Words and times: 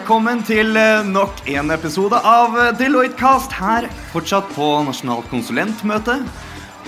Velkommen 0.00 0.40
til 0.48 0.72
eh, 0.80 1.02
nok 1.04 1.42
en 1.52 1.68
episode 1.74 2.16
av 2.26 2.54
eh, 2.56 2.68
Deloitte 2.78 3.18
Cast 3.20 3.52
her, 3.52 3.84
fortsatt 4.14 4.46
på 4.54 4.64
Nasjonalt 4.86 5.26
konsulentmøte. 5.28 6.14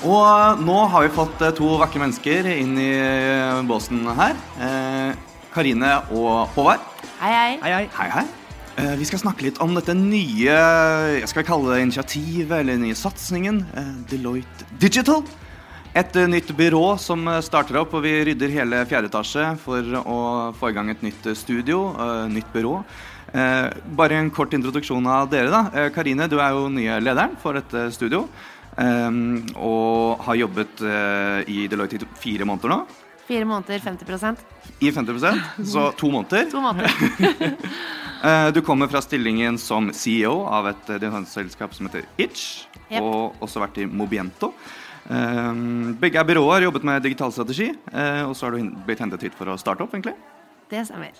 Og 0.01 0.23
eh, 0.25 0.63
nå 0.65 0.79
har 0.95 1.05
vi 1.05 1.11
fått 1.13 1.45
to 1.59 1.75
vakre 1.83 2.01
mennesker 2.01 2.49
inn 2.55 2.73
i 2.81 2.89
båsen 3.69 4.01
her. 4.17 4.33
Eh, 4.65 5.13
Karine 5.53 5.93
og 6.09 6.55
Håvard. 6.57 6.89
Hei, 7.21 7.35
hei. 7.37 7.53
Hei, 7.61 7.75
hei. 7.77 7.85
Hei, 7.99 8.09
hei. 8.17 8.25
Eh, 8.81 8.95
Vi 9.03 9.11
skal 9.11 9.21
snakke 9.27 9.45
litt 9.51 9.61
om 9.63 9.77
dette 9.77 9.93
nye 9.99 10.57
jeg 11.21 11.29
skal 11.31 11.45
kalle 11.47 11.77
det 11.77 11.83
initiativet 11.85 12.63
eller 12.63 12.81
nye 12.81 12.97
satsingen. 12.97 13.61
eh, 13.77 13.93
Deloitte 14.11 14.71
Digital. 14.81 15.21
Et 15.93 16.17
eh, 16.17 16.29
nytt 16.29 16.49
byrå 16.57 16.95
som 17.01 17.27
eh, 17.29 17.41
starter 17.45 17.77
opp, 17.83 17.93
og 17.99 18.05
vi 18.07 18.15
rydder 18.31 18.53
hele 18.55 18.79
fjerde 18.89 19.11
etasje 19.11 19.45
for 19.61 19.85
å 20.01 20.19
få 20.57 20.71
i 20.71 20.77
gang 20.77 20.89
et 20.93 21.03
nytt 21.05 21.27
eh, 21.29 21.37
studio. 21.37 21.83
Nytt 22.33 22.53
byrå. 22.55 22.79
Bare 23.97 24.17
en 24.21 24.29
kort 24.35 24.53
introduksjon 24.53 25.07
av 25.09 25.31
dere. 25.33 25.49
da. 25.49 25.87
Karine, 25.95 26.27
du 26.29 26.35
er 26.37 26.53
jo 26.53 26.67
nye 26.69 26.99
lederen 27.01 27.33
for 27.41 27.57
dette 27.57 27.87
studio. 27.95 28.27
Og 28.77 30.21
har 30.27 30.37
jobbet 30.37 30.83
i 31.49 31.63
Deloitte 31.71 31.97
i 31.97 32.09
fire 32.21 32.45
måneder 32.45 32.75
nå. 32.75 32.79
Fire 33.25 33.49
måneder, 33.49 33.81
50% 33.81 34.45
I 34.85 34.91
50% 34.93 35.65
så 35.73 35.87
to 35.97 36.11
måneder. 36.13 36.51
To 36.53 36.61
måneder. 36.61 37.57
Du 38.55 38.61
kommer 38.63 38.87
fra 38.87 39.01
stillingen 39.03 39.57
som 39.59 39.89
CEO 39.97 40.45
av 40.47 40.69
et 40.71 40.93
designselskap 41.03 41.73
som 41.75 41.89
heter 41.89 42.05
Itch, 42.23 42.69
Yep. 42.93 43.01
og 43.01 43.41
også 43.43 43.63
vært 43.65 43.81
i 43.83 43.87
Mobiento. 43.89 44.53
Eh, 45.13 45.51
Begge 46.01 46.21
er 46.23 46.29
byråer, 46.29 46.65
jobbet 46.69 46.87
med 46.89 47.05
digital 47.05 47.35
strategi, 47.35 47.73
eh, 47.93 48.23
og 48.25 48.33
så 48.39 48.49
har 48.49 48.57
du 48.57 48.73
blitt 48.87 49.03
hentet 49.03 49.29
hit 49.29 49.37
for 49.37 49.53
å 49.53 49.59
starte 49.61 49.85
opp, 49.85 49.93
egentlig. 49.95 50.17
Det 50.73 50.87
stemmer. 50.89 51.13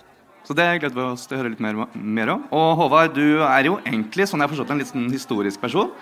Så 0.43 0.51
det 0.57 0.65
gleder 0.81 0.97
vi 0.97 1.03
oss 1.07 1.23
til 1.23 1.37
å 1.37 1.39
høre 1.39 1.53
litt 1.53 1.61
mer, 1.63 1.77
mer 1.95 2.33
om. 2.33 2.41
Og 2.51 2.73
Håvard, 2.81 3.13
du 3.15 3.39
er 3.47 3.69
jo 3.69 3.77
egentlig, 3.87 4.25
sånn 4.27 4.41
jeg 4.43 4.49
har 4.49 4.51
forstått, 4.51 4.73
en 4.73 4.81
litt 4.81 4.89
sånn 4.89 5.05
historisk 5.13 5.61
person 5.63 5.93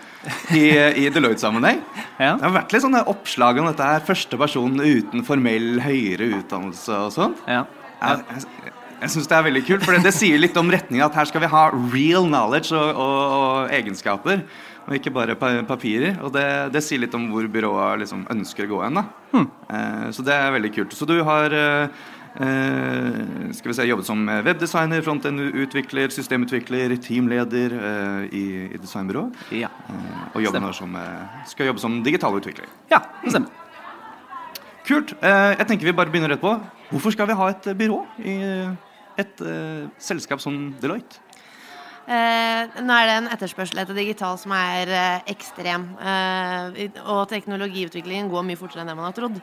i, 0.58 0.72
i 1.03 1.09
Deloitte-sammenheng. 1.14 1.83
Ja. 2.22 2.36
Det 2.38 2.45
har 2.45 2.53
vært 2.53 2.73
litt 2.73 2.83
sånne 2.83 3.00
oppslag 3.09 3.58
om 3.58 3.66
dette 3.70 3.86
her, 3.86 4.03
første 4.05 4.38
person 4.38 4.76
uten 4.78 5.23
formell 5.26 5.80
høyere 5.81 6.28
utdannelse 6.38 6.98
og 7.08 7.14
sånn. 7.16 7.33
Ja. 7.50 7.64
Jeg, 8.02 8.26
jeg, 8.30 8.73
jeg 9.02 9.14
syns 9.16 9.30
det 9.30 9.38
er 9.38 9.45
veldig 9.48 9.64
kult, 9.66 9.86
for 9.86 9.98
det, 9.98 10.03
det 10.05 10.14
sier 10.14 10.42
litt 10.42 10.58
om 10.61 10.70
retninga 10.73 11.08
at 11.08 11.17
her 11.17 11.30
skal 11.30 11.42
vi 11.42 11.50
ha 11.50 11.64
real 11.94 12.28
knowledge 12.30 12.70
og, 12.78 12.92
og, 12.94 13.38
og 13.38 13.73
egenskaper, 13.73 14.44
og 14.87 14.95
ikke 14.97 15.13
bare 15.13 15.35
papirer. 15.37 16.17
Og 16.25 16.33
det, 16.35 16.45
det 16.73 16.81
sier 16.85 17.01
litt 17.03 17.13
om 17.17 17.27
hvor 17.31 17.45
byrået 17.51 18.01
liksom 18.03 18.25
ønsker 18.33 18.65
å 18.67 18.71
gå 18.73 18.81
hen. 18.85 18.97
da. 18.97 19.05
Eh, 19.37 20.07
så 20.15 20.25
det 20.25 20.33
er 20.35 20.55
veldig 20.55 20.71
kult. 20.75 20.95
Så 20.97 21.07
du 21.09 21.15
har 21.27 21.53
eh, 21.55 22.01
eh, 22.41 23.19
skal 23.57 23.71
vi 23.71 23.77
se, 23.77 23.87
jobbet 23.89 24.09
som 24.09 24.25
webdesigner, 24.47 25.03
frontend-utvikler, 25.05 26.13
systemutvikler, 26.15 26.95
teamleder 27.03 27.77
eh, 27.77 28.21
i, 28.35 28.45
i 28.71 28.81
designbyrået. 28.81 29.47
Ja. 29.61 29.71
Og 30.33 30.41
jobben 30.43 30.69
som, 30.77 30.97
skal 31.49 31.71
jobbe 31.71 31.83
som 31.83 32.02
digital 32.05 32.37
utvikler. 32.41 32.69
ja, 32.93 33.03
det 33.23 33.35
stemmer. 33.35 33.57
Kult. 34.81 35.14
Jeg 35.21 35.65
tenker 35.70 35.87
vi 35.87 35.93
bare 35.95 36.11
begynner 36.11 36.33
rett 36.33 36.41
på. 36.41 36.55
Hvorfor 36.89 37.14
skal 37.14 37.30
vi 37.30 37.36
ha 37.37 37.52
et 37.53 37.67
byrå 37.77 37.99
i 38.27 38.33
et 39.21 39.43
selskap 40.02 40.41
som 40.43 40.71
Deloitte? 40.81 41.21
Eh, 42.11 42.80
nå 42.83 42.95
er 42.95 43.08
det 43.08 43.14
en 43.16 43.30
etterspørsel 43.32 43.80
etter 43.80 43.95
digital 43.95 44.36
som 44.39 44.52
er 44.55 44.89
eh, 44.92 45.27
ekstrem. 45.32 45.86
Eh, 45.95 46.82
og 47.05 47.22
teknologiutviklingen 47.32 48.32
går 48.32 48.44
mye 48.48 48.60
fortere 48.60 48.83
enn 48.83 48.92
det 48.92 48.98
man 48.98 49.08
har 49.08 49.16
trodd. 49.16 49.38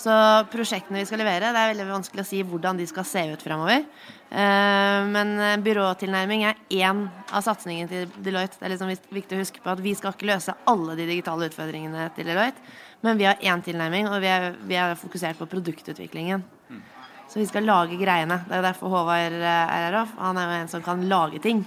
Så 0.00 0.12
prosjektene 0.52 1.00
vi 1.00 1.08
skal 1.08 1.20
levere, 1.20 1.52
det 1.52 1.60
er 1.60 1.72
veldig 1.74 1.86
vanskelig 1.90 2.24
å 2.24 2.28
si 2.28 2.42
hvordan 2.44 2.78
de 2.80 2.86
skal 2.88 3.06
se 3.08 3.24
ut 3.32 3.44
fremover. 3.44 3.86
Eh, 4.28 5.08
men 5.08 5.32
eh, 5.40 5.56
byråtilnærming 5.64 6.44
er 6.50 6.60
én 6.82 7.02
av 7.08 7.46
satsingene 7.46 7.88
til 7.88 8.12
Deloitte. 8.28 8.60
Det 8.60 8.68
er 8.68 8.74
liksom 8.74 8.92
viktig 9.16 9.38
å 9.38 9.40
huske 9.40 9.64
på 9.64 9.72
at 9.72 9.82
vi 9.84 9.96
skal 9.96 10.12
ikke 10.16 10.28
løse 10.28 10.56
alle 10.68 10.96
de 11.00 11.08
digitale 11.08 11.48
utfordringene 11.48 12.10
til 12.16 12.28
Deloitte, 12.28 12.64
men 13.06 13.20
vi 13.20 13.28
har 13.30 13.40
én 13.40 13.64
tilnærming, 13.64 14.12
og 14.12 14.20
vi 14.20 14.28
er, 14.28 14.50
vi 14.68 14.76
er 14.76 14.96
fokusert 15.00 15.40
på 15.40 15.48
produktutviklingen. 15.48 16.44
Så 17.30 17.38
vi 17.38 17.46
skal 17.46 17.62
lage 17.62 17.96
greiene. 17.96 18.40
Det 18.48 18.56
er 18.58 18.64
derfor 18.64 18.90
Håvard 18.90 19.36
eh, 19.38 19.76
er 19.76 19.92
her. 19.94 20.16
Han 20.18 20.40
er 20.40 20.48
jo 20.48 20.62
en 20.64 20.72
som 20.72 20.82
kan 20.84 21.04
lage 21.08 21.40
ting. 21.40 21.62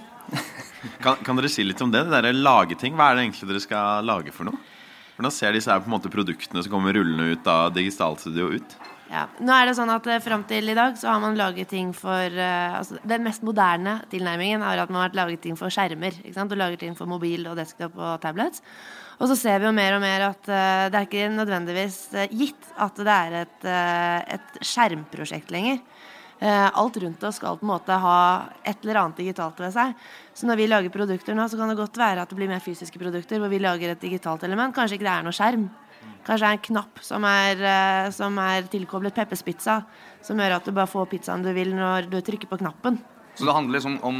Kan, 1.00 1.16
kan 1.24 1.38
dere 1.38 1.48
si 1.48 1.64
litt 1.64 1.80
om 1.80 1.88
det? 1.92 2.02
det 2.10 2.20
der 2.26 2.36
lageting, 2.36 2.92
Hva 2.96 3.10
er 3.10 3.16
det 3.16 3.22
egentlig 3.24 3.48
dere 3.48 3.62
skal 3.62 4.04
lage 4.04 4.34
for 4.36 4.48
noe? 4.48 4.58
Hvordan 5.14 5.32
ser 5.32 5.54
disse 5.54 5.70
her 5.70 5.80
på 5.80 5.88
en 5.88 5.94
måte 5.94 6.10
produktene 6.10 6.62
som 6.64 6.72
kommer 6.72 6.96
rullende 6.96 7.36
ut 7.36 7.46
av 7.48 7.70
Digitalstudio 7.72 8.50
ut? 8.56 8.74
Ja. 9.12 9.28
Nå 9.44 9.52
er 9.54 9.68
det 9.68 9.76
sånn 9.78 9.92
at 9.92 10.06
eh, 10.10 10.20
Fram 10.24 10.42
til 10.48 10.72
i 10.72 10.76
dag 10.76 10.96
så 10.98 11.12
har 11.12 11.20
man 11.22 11.36
laget 11.38 11.68
ting 11.70 11.92
for 11.94 12.34
uh, 12.34 12.80
altså, 12.80 12.98
Den 13.06 13.22
mest 13.26 13.44
moderne 13.46 13.98
tilnærmingen 14.10 14.64
er 14.64 14.80
at 14.82 14.90
man 14.90 15.04
har 15.04 15.16
laget 15.16 15.44
ting 15.44 15.58
for 15.60 15.72
skjermer. 15.72 16.16
Ikke 16.24 16.34
sant? 16.34 16.50
Du 16.50 16.58
lager 16.58 16.80
ting 16.80 16.96
for 16.98 17.10
mobil 17.10 17.46
og 17.50 17.58
desktop 17.60 17.94
og 18.00 18.16
tablets. 18.24 18.64
Og 19.20 19.30
så 19.30 19.36
ser 19.38 19.60
vi 19.62 19.68
jo 19.68 19.74
mer 19.76 19.94
og 19.94 20.02
mer 20.02 20.26
at 20.32 20.48
uh, 20.50 20.86
det 20.90 20.98
er 20.98 21.06
ikke 21.06 21.30
nødvendigvis 21.36 22.00
uh, 22.16 22.24
gitt 22.32 22.72
at 22.74 22.98
det 22.98 23.18
er 23.20 23.38
et, 23.44 23.68
et 24.34 24.64
skjermprosjekt 24.64 25.54
lenger. 25.54 25.78
Eh, 26.40 26.70
alt 26.74 26.96
rundt 26.96 27.22
oss 27.24 27.38
skal 27.38 27.56
på 27.60 27.64
en 27.64 27.70
måte 27.70 27.96
ha 28.02 28.18
et 28.66 28.82
eller 28.82 29.00
annet 29.04 29.22
digitalt 29.22 29.60
ved 29.62 29.72
seg. 29.76 29.94
Så 30.34 30.48
når 30.48 30.58
vi 30.60 30.66
lager 30.68 30.92
produkter 30.92 31.36
nå, 31.36 31.46
så 31.48 31.60
kan 31.60 31.70
det 31.70 31.78
godt 31.78 31.98
være 32.00 32.24
at 32.24 32.30
det 32.30 32.38
blir 32.38 32.50
mer 32.50 32.62
fysiske 32.64 33.00
produkter 33.00 33.40
hvor 33.40 33.52
vi 33.52 33.62
lager 33.62 33.94
et 33.94 34.02
digitalt 34.02 34.44
element. 34.44 34.74
Kanskje 34.74 34.98
ikke 34.98 35.06
det 35.06 35.14
er 35.14 35.26
noe 35.26 35.36
skjerm. 35.36 35.68
Kanskje 36.24 36.42
det 36.42 36.50
er 36.50 36.58
en 36.58 36.66
knapp 36.68 37.00
som 37.04 37.24
er, 37.28 37.64
eh, 37.70 38.10
som 38.16 38.38
er 38.42 38.68
tilkoblet 38.72 39.14
Peppers 39.14 39.44
Pizza, 39.46 39.82
som 40.24 40.40
gjør 40.40 40.58
at 40.58 40.66
du 40.66 40.72
bare 40.72 40.90
får 40.90 41.10
pizzaen 41.12 41.44
du 41.44 41.52
vil 41.54 41.74
når 41.76 42.10
du 42.10 42.20
trykker 42.20 42.50
på 42.50 42.60
knappen. 42.64 42.98
Så 43.34 43.46
det 43.48 43.54
handler 43.54 43.78
liksom 43.78 43.96
om 44.06 44.18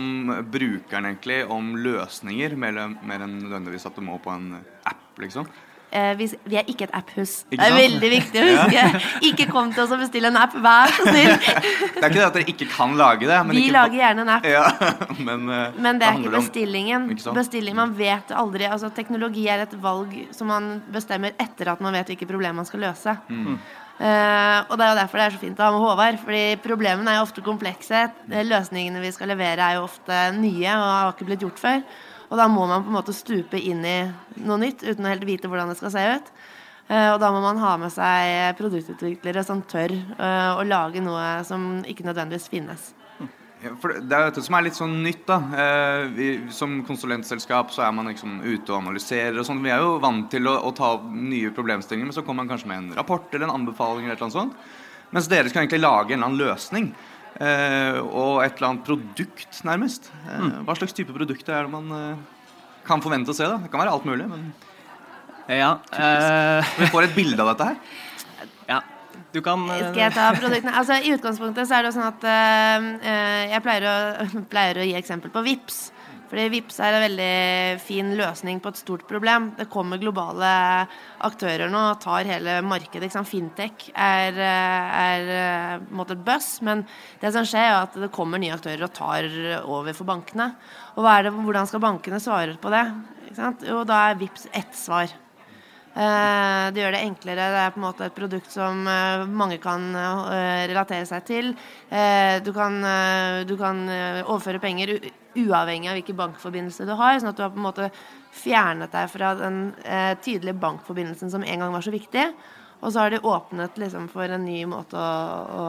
brukeren, 0.50 1.06
egentlig, 1.06 1.44
om 1.46 1.74
løsninger, 1.78 2.56
mer, 2.58 2.80
enn 2.82 3.36
nødvendigvis 3.44 3.86
at 3.86 3.94
du 3.94 4.02
må 4.02 4.18
på 4.18 4.32
en 4.32 4.56
app, 4.90 5.04
liksom. 5.22 5.46
Eh, 5.94 6.10
vi, 6.18 6.26
vi 6.50 6.56
er 6.58 6.66
ikke 6.66 6.88
et 6.88 6.94
app-hus. 6.98 7.32
Det 7.52 7.60
er 7.62 7.74
veldig 7.76 8.08
viktig 8.10 8.40
å 8.40 8.46
huske. 8.48 9.02
Ikke 9.28 9.44
kom 9.46 9.68
til 9.70 9.84
oss 9.84 9.92
og 9.94 10.00
bestill 10.02 10.26
en 10.26 10.38
app, 10.40 10.56
vær 10.58 10.90
så 10.90 11.06
snill. 11.06 11.30
Det 11.94 12.02
er 12.02 12.08
ikke 12.10 12.18
det 12.18 12.24
at 12.26 12.34
dere 12.36 12.50
ikke 12.50 12.66
kan 12.72 12.96
lage 12.98 13.28
det. 13.28 13.36
Men 13.46 13.56
Vi 13.56 13.68
lager 13.72 13.94
gjerne 14.00 14.24
en 14.24 14.32
app. 14.34 14.48
Ja, 14.50 14.64
men, 15.28 15.46
eh, 15.54 15.78
Men 15.78 16.00
det 16.00 16.08
er 16.08 16.18
ikke 16.18 16.34
bestillingen. 16.34 17.06
Ikke? 17.14 17.36
Bestilling, 17.38 17.78
Man 17.78 17.94
vet 17.96 18.34
aldri 18.34 18.66
altså 18.66 18.90
Teknologi 18.94 19.46
er 19.48 19.62
et 19.64 19.76
valg 19.80 20.12
som 20.34 20.50
man 20.50 20.68
bestemmer 20.92 21.36
etter 21.40 21.70
at 21.72 21.82
man 21.84 21.94
vet 21.94 22.10
hvilke 22.10 22.28
problemer 22.28 22.58
man 22.58 22.68
skal 22.68 22.82
løse. 22.88 23.14
Mm. 23.30 23.56
Uh, 23.94 24.66
og 24.66 24.74
det 24.74 24.82
er 24.82 24.88
jo 24.90 24.98
derfor 24.98 25.20
det 25.20 25.26
er 25.28 25.34
så 25.36 25.40
fint 25.44 25.60
å 25.60 25.68
ha 25.68 25.74
med 25.76 25.84
Håvard. 25.84 26.18
Fordi 26.24 26.42
problemene 26.64 27.12
er 27.12 27.20
jo 27.20 27.28
ofte 27.28 27.44
komplekse. 27.46 28.08
Eh, 28.32 28.42
Løsningene 28.48 29.02
vi 29.04 29.12
skal 29.14 29.30
levere, 29.30 29.62
er 29.62 29.78
jo 29.78 29.86
ofte 29.86 30.26
nye 30.40 30.74
og 30.74 30.88
har 30.90 31.14
ikke 31.14 31.28
blitt 31.30 31.46
gjort 31.46 31.62
før. 31.62 31.86
Og 32.30 32.40
da 32.40 32.48
må 32.50 32.66
man 32.66 32.84
på 32.84 32.92
en 32.92 32.98
måte 32.98 33.14
stupe 33.16 33.60
inn 33.60 33.84
i 33.86 33.98
noe 34.42 34.58
nytt 34.62 34.84
uten 34.84 35.04
å 35.04 35.12
helt 35.12 35.26
vite 35.28 35.50
hvordan 35.50 35.72
det 35.72 35.78
skal 35.80 35.94
se 35.94 36.04
ut. 36.16 36.34
Eh, 36.88 37.10
og 37.14 37.20
da 37.22 37.30
må 37.32 37.40
man 37.40 37.60
ha 37.62 37.76
med 37.80 37.92
seg 37.92 38.58
produktutviklere 38.58 39.44
som 39.46 39.62
tør 39.68 39.94
eh, 39.94 40.50
å 40.52 40.66
lage 40.68 41.00
noe 41.04 41.40
som 41.48 41.80
ikke 41.88 42.04
nødvendigvis 42.04 42.50
finnes. 42.52 42.92
For 43.80 43.96
det 43.96 44.12
er 44.12 44.26
dette 44.28 44.42
som 44.44 44.56
er 44.58 44.66
litt 44.66 44.76
sånn 44.76 44.98
nytt. 45.04 45.24
da. 45.28 45.38
Eh, 45.62 46.50
som 46.52 46.82
konsulentselskap 46.84 47.72
så 47.72 47.86
er 47.86 47.94
man 47.96 48.10
liksom 48.12 48.42
ute 48.42 48.72
og 48.72 48.82
analyserer. 48.82 49.38
og 49.40 49.48
sånn. 49.48 49.62
Vi 49.64 49.72
er 49.72 49.80
jo 49.80 49.96
vant 50.02 50.28
til 50.30 50.48
å, 50.50 50.58
å 50.68 50.74
ta 50.76 50.98
nye 51.08 51.52
problemstillinger, 51.54 52.10
men 52.10 52.16
så 52.16 52.24
kommer 52.26 52.44
man 52.44 52.52
kanskje 52.52 52.68
med 52.68 52.82
en 52.82 52.98
rapport 52.98 53.32
eller 53.32 53.48
en 53.48 53.56
anbefaling. 53.60 54.04
eller 54.04 54.20
noe 54.20 54.36
sånt. 54.36 54.56
Mens 55.14 55.30
dere 55.30 55.48
skal 55.48 55.64
egentlig 55.64 55.80
lage 55.80 56.12
en 56.12 56.18
eller 56.18 56.28
annen 56.28 56.42
løsning. 56.42 56.92
Eh, 57.40 57.98
og 58.04 58.42
et 58.44 58.56
eller 58.56 58.68
annet 58.70 58.86
produkt, 58.86 59.60
nærmest. 59.66 60.10
Eh, 60.28 60.46
Hva 60.66 60.76
slags 60.78 60.94
type 60.96 61.14
produkter 61.14 61.54
er 61.56 61.66
det 61.66 61.72
man 61.72 61.90
eh, 61.96 62.22
kan 62.86 63.02
forvente 63.04 63.32
å 63.32 63.36
se? 63.36 63.46
da? 63.48 63.58
Det 63.62 63.70
kan 63.72 63.82
være 63.82 63.94
alt 63.96 64.06
mulig. 64.08 64.28
men 64.30 64.52
Ja, 65.48 65.78
eh, 65.92 66.74
Vi 66.78 66.90
får 66.92 67.08
et 67.08 67.16
bilde 67.16 67.40
av 67.42 67.52
dette 67.54 67.70
her. 67.70 67.80
ja. 68.74 68.80
Du 69.34 69.40
kan 69.42 69.66
Skal 69.66 69.98
jeg 70.04 70.14
ta 70.14 70.28
produktene? 70.38 70.74
Altså, 70.80 71.00
I 71.02 71.14
utgangspunktet 71.16 71.66
så 71.68 71.78
er 71.78 71.82
det 71.84 71.90
jo 71.92 71.98
sånn 71.98 72.12
at 72.12 72.28
jeg 73.50 73.62
pleier 73.66 73.88
å, 73.90 73.96
pleier 74.52 74.78
å 74.82 74.86
gi 74.86 74.94
eksempel 75.00 75.32
på 75.34 75.42
VIPS. 75.46 75.80
Fordi 76.30 76.44
VIPS 76.50 76.78
er 76.82 76.96
en 76.96 77.04
veldig 77.04 77.80
fin 77.84 78.12
løsning 78.18 78.60
på 78.62 78.72
et 78.72 78.80
stort 78.80 79.04
problem. 79.08 79.50
Det 79.58 79.68
kommer 79.70 80.00
globale 80.02 80.50
aktører 81.24 81.70
nå 81.70 81.82
og 81.92 82.00
tar 82.02 82.28
hele 82.28 82.58
markedet. 82.66 83.12
Fintech 83.28 83.90
er, 83.94 84.32
eh, 84.34 84.94
er 85.04 85.34
eh, 85.38 86.04
et 86.04 86.24
buzz, 86.24 86.60
men 86.62 86.86
det 87.20 87.32
som 87.32 87.44
skjer 87.44 87.70
er 87.70 87.82
at 87.82 87.98
det 88.00 88.12
kommer 88.12 88.38
nye 88.40 88.54
aktører 88.56 88.86
og 88.86 88.94
tar 88.96 89.28
over 89.64 89.92
for 89.92 90.08
bankene. 90.08 90.54
Og 90.96 91.04
det, 91.04 91.32
hvordan 91.32 91.66
skal 91.68 91.84
bankene 91.84 92.20
svare 92.22 92.56
på 92.58 92.72
det? 92.72 92.86
Jo, 93.66 93.84
da 93.84 94.10
er 94.10 94.18
VIPS 94.20 94.48
ett 94.52 94.74
svar. 94.74 95.10
Eh, 95.94 96.70
Det 96.74 96.82
gjør 96.82 96.92
det 96.96 97.02
enklere. 97.06 97.50
Det 97.54 97.60
er 97.62 97.70
på 97.70 97.78
en 97.78 97.86
måte 97.86 98.06
et 98.06 98.14
produkt 98.14 98.50
som 98.50 98.86
eh, 98.88 99.24
mange 99.26 99.60
kan 99.62 99.94
eh, 99.94 100.66
relatere 100.70 101.06
seg 101.06 101.24
til. 101.24 101.54
Eh, 101.90 102.40
Du 102.42 102.52
kan, 102.52 102.82
eh, 102.82 103.44
du 103.44 103.56
kan 103.56 103.88
eh, 103.88 104.22
overføre 104.24 104.60
penger 104.60 104.98
uavhengig 105.36 105.90
av 105.90 105.98
hvilken 105.98 106.18
bankforbindelse 106.18 106.86
du 106.88 106.94
har. 106.98 107.18
Sånn 107.18 107.32
at 107.32 107.38
du 107.38 107.44
har 107.44 107.52
på 107.54 107.60
en 107.60 107.68
måte 107.68 107.90
fjernet 108.34 108.92
deg 108.94 109.10
fra 109.12 109.34
den 109.38 109.58
eh, 109.82 110.12
tydelige 110.22 110.58
bankforbindelsen 110.62 111.32
som 111.32 111.44
en 111.44 111.64
gang 111.64 111.74
var 111.74 111.84
så 111.84 111.94
viktig. 111.94 112.28
Og 112.80 112.92
så 112.92 113.04
har 113.04 113.14
de 113.14 113.22
åpnet 113.24 113.78
liksom 113.80 114.08
for 114.12 114.28
en 114.28 114.44
ny 114.44 114.64
måte 114.68 114.98
å, 115.00 115.64
å, 115.64 115.66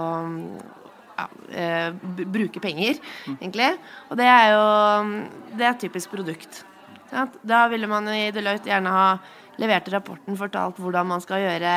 ja, 1.16 1.28
eh, 1.56 1.90
bruke 2.26 2.62
penger, 2.64 3.00
egentlig. 3.38 3.72
Og 4.10 4.20
det 4.20 4.28
er 4.30 4.52
jo 4.56 4.66
Det 5.56 5.64
er 5.64 5.72
et 5.72 5.84
typisk 5.88 6.12
produkt. 6.12 6.64
Ja, 7.14 7.28
Da 7.42 7.66
ville 7.72 7.88
man 7.88 8.10
i 8.12 8.32
Deloitte 8.36 8.70
gjerne 8.70 8.92
ha 8.92 9.08
levert 9.62 9.88
rapporten, 9.94 10.36
fortalt 10.36 10.80
hvordan 10.84 11.08
man 11.08 11.22
skal 11.24 11.46
gjøre 11.46 11.74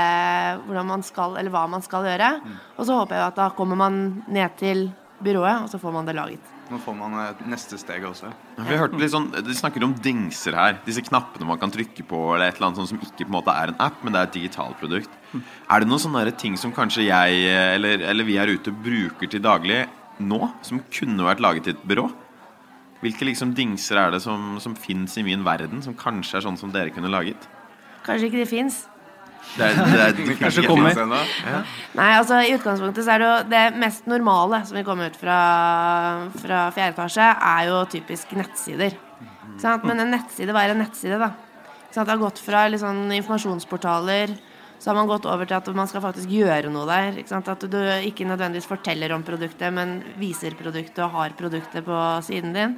hvordan 0.67 0.89
man 0.89 1.05
skal, 1.07 1.37
eller 1.39 1.55
hva 1.55 1.67
man 1.71 1.85
skal 1.85 2.09
gjøre. 2.09 2.33
Og 2.77 2.89
så 2.89 2.99
håper 2.99 3.21
jeg 3.21 3.29
at 3.29 3.39
da 3.39 3.51
kommer 3.55 3.79
man 3.79 4.25
ned 4.27 4.57
til 4.59 4.89
byrået, 5.23 5.63
og 5.63 5.71
så 5.71 5.79
får 5.79 5.95
man 5.95 6.09
det 6.09 6.19
laget. 6.19 6.58
Nå 6.69 6.77
får 6.85 6.97
man 6.99 7.15
neste 7.49 7.79
steg 7.81 8.05
også. 8.05 8.29
Vi 8.59 8.67
har 8.69 8.83
hørt 8.83 8.97
litt 9.01 9.13
sånn, 9.15 9.31
De 9.33 9.55
snakker 9.57 9.85
om 9.87 9.95
dingser 10.05 10.57
her. 10.59 10.77
Disse 10.85 11.01
knappene 11.07 11.49
man 11.49 11.61
kan 11.61 11.73
trykke 11.73 12.05
på, 12.05 12.21
eller 12.35 12.51
et 12.51 12.59
eller 12.59 12.69
annet 12.69 12.83
sånt 12.83 12.93
som 12.93 13.01
ikke 13.01 13.25
på 13.25 13.31
en 13.31 13.37
måte 13.39 13.55
er 13.57 13.73
en 13.73 13.81
app, 13.81 14.03
men 14.05 14.13
det 14.13 14.21
er 14.21 14.29
et 14.29 14.37
digitalt 14.37 14.77
produkt. 14.81 15.15
Er 15.33 15.81
det 15.81 15.89
noen 15.89 16.03
sånne 16.03 16.35
ting 16.37 16.59
som 16.61 16.75
kanskje 16.77 17.07
jeg 17.09 17.41
eller, 17.49 18.05
eller 18.11 18.29
vi 18.29 18.37
her 18.37 18.53
ute 18.53 18.75
bruker 18.85 19.33
til 19.33 19.45
daglig 19.45 19.87
nå, 20.21 20.43
som 20.67 20.83
kunne 20.93 21.25
vært 21.25 21.41
laget 21.45 21.71
i 21.71 21.77
et 21.77 21.89
byrå? 21.89 22.09
Hvilke 23.01 23.29
liksom 23.29 23.55
dingser 23.55 24.01
er 24.03 24.13
det 24.13 24.21
som, 24.25 24.57
som 24.61 24.75
fins 24.77 25.17
i 25.17 25.25
min 25.25 25.45
verden, 25.47 25.81
som 25.85 25.97
kanskje 25.97 26.41
er 26.41 26.49
sånn 26.49 26.59
som 26.61 26.73
dere 26.75 26.93
kunne 26.93 27.13
laget? 27.13 27.49
Kanskje 28.05 28.29
ikke 28.29 28.43
de 28.43 28.49
fins. 28.51 28.83
Det 29.57 29.67
er, 29.67 29.79
det 29.79 30.01
er, 30.05 30.15
det 30.17 30.37
Kanskje 30.39 30.65
kommer. 30.67 30.95
Ja. 30.95 31.63
Nei, 31.99 32.09
altså 32.19 32.41
I 32.45 32.53
utgangspunktet 32.55 33.07
så 33.07 33.15
er 33.15 33.23
det 33.23 33.29
jo 33.29 33.37
det 33.51 33.65
mest 33.81 34.07
normale 34.11 34.61
som 34.69 34.79
vil 34.79 34.87
komme 34.87 35.09
ut 35.11 35.19
fra, 35.19 35.39
fra 36.39 36.63
fjerde 36.77 36.95
etasje, 36.95 37.29
er 37.53 37.71
jo 37.71 37.81
typisk 37.91 38.37
nettsider. 38.39 38.99
Men 39.83 40.05
en 40.05 40.13
nettside, 40.15 40.55
hva 40.55 40.67
er 40.67 40.77
en 40.77 40.85
nettside, 40.85 41.19
da? 41.19 41.33
Det 41.89 42.05
har 42.07 42.21
gått 42.21 42.39
fra 42.45 42.69
sånn 42.79 43.09
informasjonsportaler 43.17 44.37
så 44.79 44.91
har 44.91 44.95
man 44.95 45.09
gått 45.11 45.27
over 45.27 45.49
til 45.49 45.59
at 45.59 45.69
man 45.75 45.89
skal 45.91 46.03
faktisk 46.05 46.31
gjøre 46.31 46.71
noe 46.71 46.87
der. 46.87 47.17
Ikke 47.19 47.33
sant? 47.33 47.49
At 47.51 47.65
du 47.67 47.79
ikke 48.07 48.27
nødvendigvis 48.29 48.69
forteller 48.71 49.15
om 49.15 49.25
produktet, 49.27 49.73
men 49.75 49.99
viser 50.21 50.55
produktet 50.59 51.03
og 51.03 51.17
har 51.17 51.35
produktet 51.39 51.87
på 51.87 52.03
siden 52.29 52.55
din. 52.55 52.77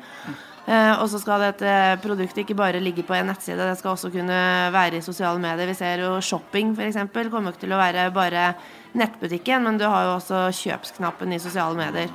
Eh, 0.70 0.92
og 1.02 1.08
så 1.10 1.18
skal 1.18 1.42
dette 1.42 1.70
produktet 2.02 2.44
ikke 2.44 2.54
bare 2.58 2.82
ligge 2.82 3.02
på 3.06 3.14
en 3.16 3.26
nettside, 3.32 3.58
det 3.58 3.78
skal 3.80 3.96
også 3.96 4.10
kunne 4.14 4.36
være 4.70 5.00
i 5.00 5.02
sosiale 5.02 5.40
medier. 5.42 5.66
Vi 5.66 5.78
ser 5.78 6.04
jo 6.04 6.12
shopping 6.22 6.76
f.eks. 6.76 7.00
kommer 7.32 7.50
ikke 7.50 7.64
til 7.64 7.74
å 7.74 7.80
være 7.80 8.04
bare 8.14 8.52
nettbutikken, 8.94 9.66
men 9.66 9.80
du 9.80 9.86
har 9.88 10.06
jo 10.06 10.12
også 10.18 10.44
kjøpsknappen 10.54 11.34
i 11.34 11.40
sosiale 11.42 11.74
medier. 11.78 12.12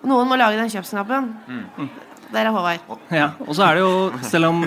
Og 0.00 0.08
noen 0.08 0.30
må 0.30 0.38
lage 0.40 0.56
den 0.56 0.72
kjøpsknappen. 0.72 1.28
Der 2.30 2.46
er 2.46 2.54
Håvard. 2.54 3.04
Ja, 3.12 3.32
og 3.44 3.52
så 3.58 3.66
er 3.66 3.76
det 3.76 3.84
jo, 3.84 4.24
selv 4.24 4.48
om 4.48 4.64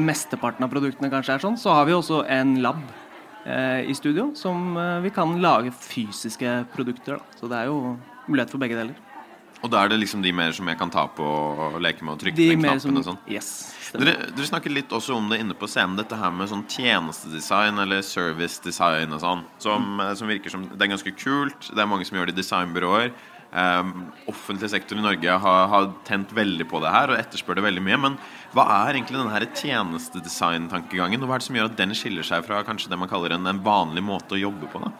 mesteparten 0.00 0.64
av 0.64 0.72
produktene 0.72 1.10
kanskje 1.12 1.36
er 1.36 1.44
sånn, 1.44 1.60
så 1.60 1.74
har 1.76 1.88
vi 1.88 1.96
også 1.96 2.22
en 2.30 2.56
lab 2.64 2.80
eh, 3.44 3.90
i 3.90 3.96
studio 3.98 4.30
som 4.38 4.78
eh, 4.78 4.96
vi 5.04 5.12
kan 5.12 5.36
lage 5.42 5.74
fysiske 5.76 6.60
produkter. 6.72 7.18
Da. 7.18 7.40
Så 7.40 7.50
det 7.50 7.58
er 7.58 7.68
jo 7.68 7.98
mulighet 8.30 8.54
for 8.54 8.62
begge 8.62 8.78
deler. 8.78 9.09
Og 9.60 9.68
da 9.72 9.82
er 9.82 9.92
det 9.92 9.98
liksom 10.00 10.22
de 10.24 10.32
mer 10.32 10.54
som 10.56 10.68
jeg 10.70 10.78
kan 10.80 10.92
ta 10.92 11.04
på 11.12 11.24
og 11.24 11.80
leke 11.84 12.04
med 12.06 12.14
og 12.14 12.22
trykke 12.22 12.38
De 12.38 12.46
på 12.48 12.54
den 12.54 12.62
mer 12.62 12.78
knappen 12.78 12.84
som 12.86 13.00
og 13.00 13.08
sånn. 13.10 13.18
Yes. 13.28 13.50
Dere, 13.90 14.14
dere 14.30 14.46
snakket 14.46 14.72
litt 14.72 14.92
også 14.94 15.16
om 15.18 15.26
det 15.32 15.40
inne 15.42 15.56
på 15.58 15.68
scenen, 15.68 15.98
dette 15.98 16.16
her 16.16 16.30
med 16.32 16.48
sånn 16.48 16.62
tjenestedesign 16.70 17.82
eller 17.82 18.04
servicedesign 18.06 19.16
og 19.16 19.20
sånn, 19.24 19.42
som, 19.60 19.90
mm. 19.98 20.06
som 20.20 20.30
virker 20.30 20.54
som 20.54 20.68
Det 20.70 20.86
er 20.86 20.94
ganske 20.94 21.12
kult. 21.18 21.72
Det 21.74 21.82
er 21.82 21.90
mange 21.90 22.06
som 22.08 22.16
gjør 22.16 22.30
det 22.30 22.36
i 22.36 22.40
designbyråer. 22.40 23.12
Um, 23.50 24.04
offentlig 24.30 24.68
sektor 24.70 24.94
i 24.94 25.02
Norge 25.02 25.38
har, 25.42 25.64
har 25.72 25.88
tent 26.06 26.30
veldig 26.30 26.68
på 26.70 26.78
det 26.84 26.92
her 26.94 27.10
og 27.10 27.18
etterspør 27.18 27.58
det 27.58 27.66
veldig 27.66 27.82
mye. 27.82 27.98
Men 28.06 28.18
hva 28.54 28.68
er 28.76 28.94
egentlig 28.94 29.18
denne 29.18 29.40
tjenestedesign-tankegangen, 29.58 31.20
og 31.20 31.28
hva 31.28 31.36
er 31.36 31.42
det 31.42 31.48
som 31.50 31.58
gjør 31.58 31.72
at 31.72 31.80
den 31.80 31.96
skiller 31.98 32.26
seg 32.26 32.46
fra 32.46 32.62
kanskje 32.66 32.92
det 32.92 33.00
man 33.02 33.10
kaller 33.10 33.34
en, 33.34 33.50
en 33.50 33.64
vanlig 33.64 34.06
måte 34.06 34.38
å 34.38 34.44
jobbe 34.44 34.70
på? 34.70 34.84
da? 34.86 34.94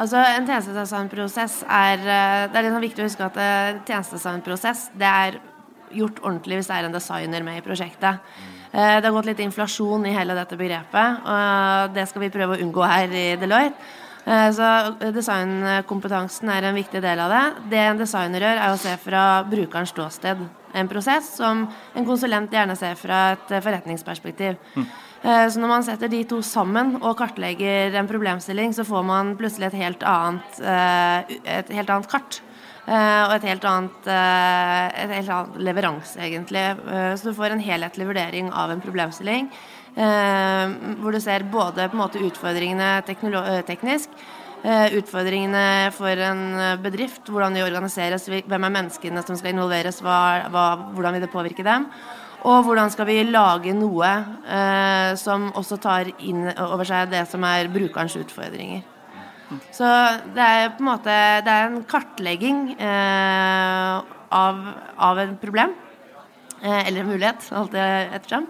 Altså, 0.00 0.20
En 0.22 0.46
tjenestedesignprosess 0.48 1.60
er 1.68 2.00
eh, 2.00 2.44
Det 2.48 2.56
er 2.56 2.64
litt 2.64 2.74
sånn 2.74 2.86
viktig 2.86 3.02
å 3.02 3.08
huske 3.08 3.26
at 3.26 3.40
eh, 3.40 3.80
tjenestedesignprosess 3.84 4.86
det 5.00 5.10
er 5.10 5.40
gjort 5.92 6.22
ordentlig 6.22 6.60
hvis 6.60 6.70
det 6.70 6.76
er 6.78 6.86
en 6.86 6.94
designer 6.94 7.44
med 7.44 7.58
i 7.58 7.64
prosjektet. 7.64 8.20
Eh, 8.72 8.96
Det 9.00 9.04
har 9.04 9.16
gått 9.16 9.28
litt 9.28 9.42
inflasjon 9.44 10.06
i 10.06 10.14
hele 10.14 10.36
dette 10.38 10.56
begrepet, 10.56 11.24
og 11.26 11.96
det 11.96 12.06
skal 12.08 12.24
vi 12.24 12.32
prøve 12.32 12.56
å 12.56 12.62
unngå 12.64 12.86
her 12.86 13.12
i 13.12 13.26
Deloitte. 13.40 13.90
Eh, 14.26 14.48
Så 14.52 14.70
designkompetansen 15.14 16.50
er 16.52 16.68
en 16.68 16.74
viktig 16.74 17.02
del 17.02 17.20
av 17.20 17.30
det. 17.30 17.44
Det 17.70 17.84
en 17.84 18.00
designer 18.00 18.40
gjør, 18.40 18.58
er 18.64 18.72
å 18.72 18.80
se 18.80 18.96
fra 19.00 19.22
brukerens 19.48 19.94
ståsted. 19.94 20.42
En 20.74 20.88
prosess 20.88 21.36
som 21.36 21.64
en 21.94 22.06
konsulent 22.06 22.50
gjerne 22.50 22.76
ser 22.78 22.94
fra 23.00 23.32
et 23.32 23.50
eh, 23.50 23.64
forretningsperspektiv. 23.64 24.58
Mm. 24.76 24.90
Så 25.20 25.60
når 25.60 25.68
man 25.68 25.82
setter 25.84 26.08
de 26.08 26.22
to 26.24 26.38
sammen 26.40 26.94
og 27.02 27.18
kartlegger 27.18 27.92
en 28.00 28.06
problemstilling, 28.08 28.72
så 28.72 28.86
får 28.88 29.02
man 29.04 29.34
plutselig 29.36 29.66
et 29.66 29.82
helt 29.82 30.04
annet, 30.08 30.60
eh, 30.64 31.34
et 31.58 31.68
helt 31.76 31.92
annet 31.92 32.08
kart. 32.08 32.40
Eh, 32.90 33.22
og 33.28 33.36
et 33.36 33.44
helt 33.46 33.64
annet, 33.68 34.06
eh, 34.08 35.02
et 35.04 35.12
helt 35.18 35.28
annet 35.30 35.58
leveranse, 35.62 36.16
egentlig. 36.18 36.62
Eh, 36.90 37.12
så 37.14 37.28
du 37.28 37.36
får 37.36 37.52
en 37.52 37.62
helhetlig 37.62 38.06
vurdering 38.08 38.50
av 38.50 38.72
en 38.72 38.80
problemstilling. 38.80 39.50
Eh, 39.96 40.76
hvor 41.00 41.14
du 41.14 41.20
ser 41.22 41.46
både 41.50 41.88
på 41.88 41.96
en 41.96 42.02
måte 42.02 42.22
utfordringene 42.22 42.92
eh, 43.00 43.60
teknisk, 43.66 44.14
eh, 44.62 44.96
utfordringene 45.00 45.90
for 45.96 46.24
en 46.30 46.80
bedrift, 46.82 47.26
hvordan 47.26 47.54
de 47.56 47.66
organiseres, 47.66 48.28
hvem 48.28 48.64
er 48.68 48.76
menneskene 48.78 49.26
som 49.26 49.38
skal 49.38 49.54
involveres, 49.54 50.02
hva, 50.04 50.48
hva, 50.50 50.66
hvordan 50.94 51.16
vil 51.16 51.26
det 51.26 51.32
påvirke 51.34 51.66
dem. 51.66 51.88
Og 52.48 52.64
hvordan 52.64 52.88
skal 52.92 53.08
vi 53.08 53.18
lage 53.28 53.74
noe 53.76 54.08
eh, 54.48 55.12
som 55.20 55.50
også 55.58 55.76
tar 55.82 56.08
inn 56.24 56.46
over 56.48 56.88
seg 56.88 57.10
det 57.12 57.26
som 57.28 57.44
er 57.44 57.68
brukerens 57.72 58.16
utfordringer. 58.16 58.86
Så 59.74 59.86
det 60.30 60.46
er 60.46 60.68
på 60.76 60.84
en 60.84 60.88
måte 60.92 61.14
Det 61.42 61.50
er 61.50 61.64
en 61.66 61.80
kartlegging 61.90 62.60
eh, 62.78 63.94
av, 64.30 64.60
av 65.10 65.20
et 65.24 65.34
problem. 65.42 65.74
Eh, 66.62 66.88
eller 66.88 67.04
mulighet, 67.04 67.48
alt 67.52 67.72
det 67.72 67.88
ettersom. 68.14 68.46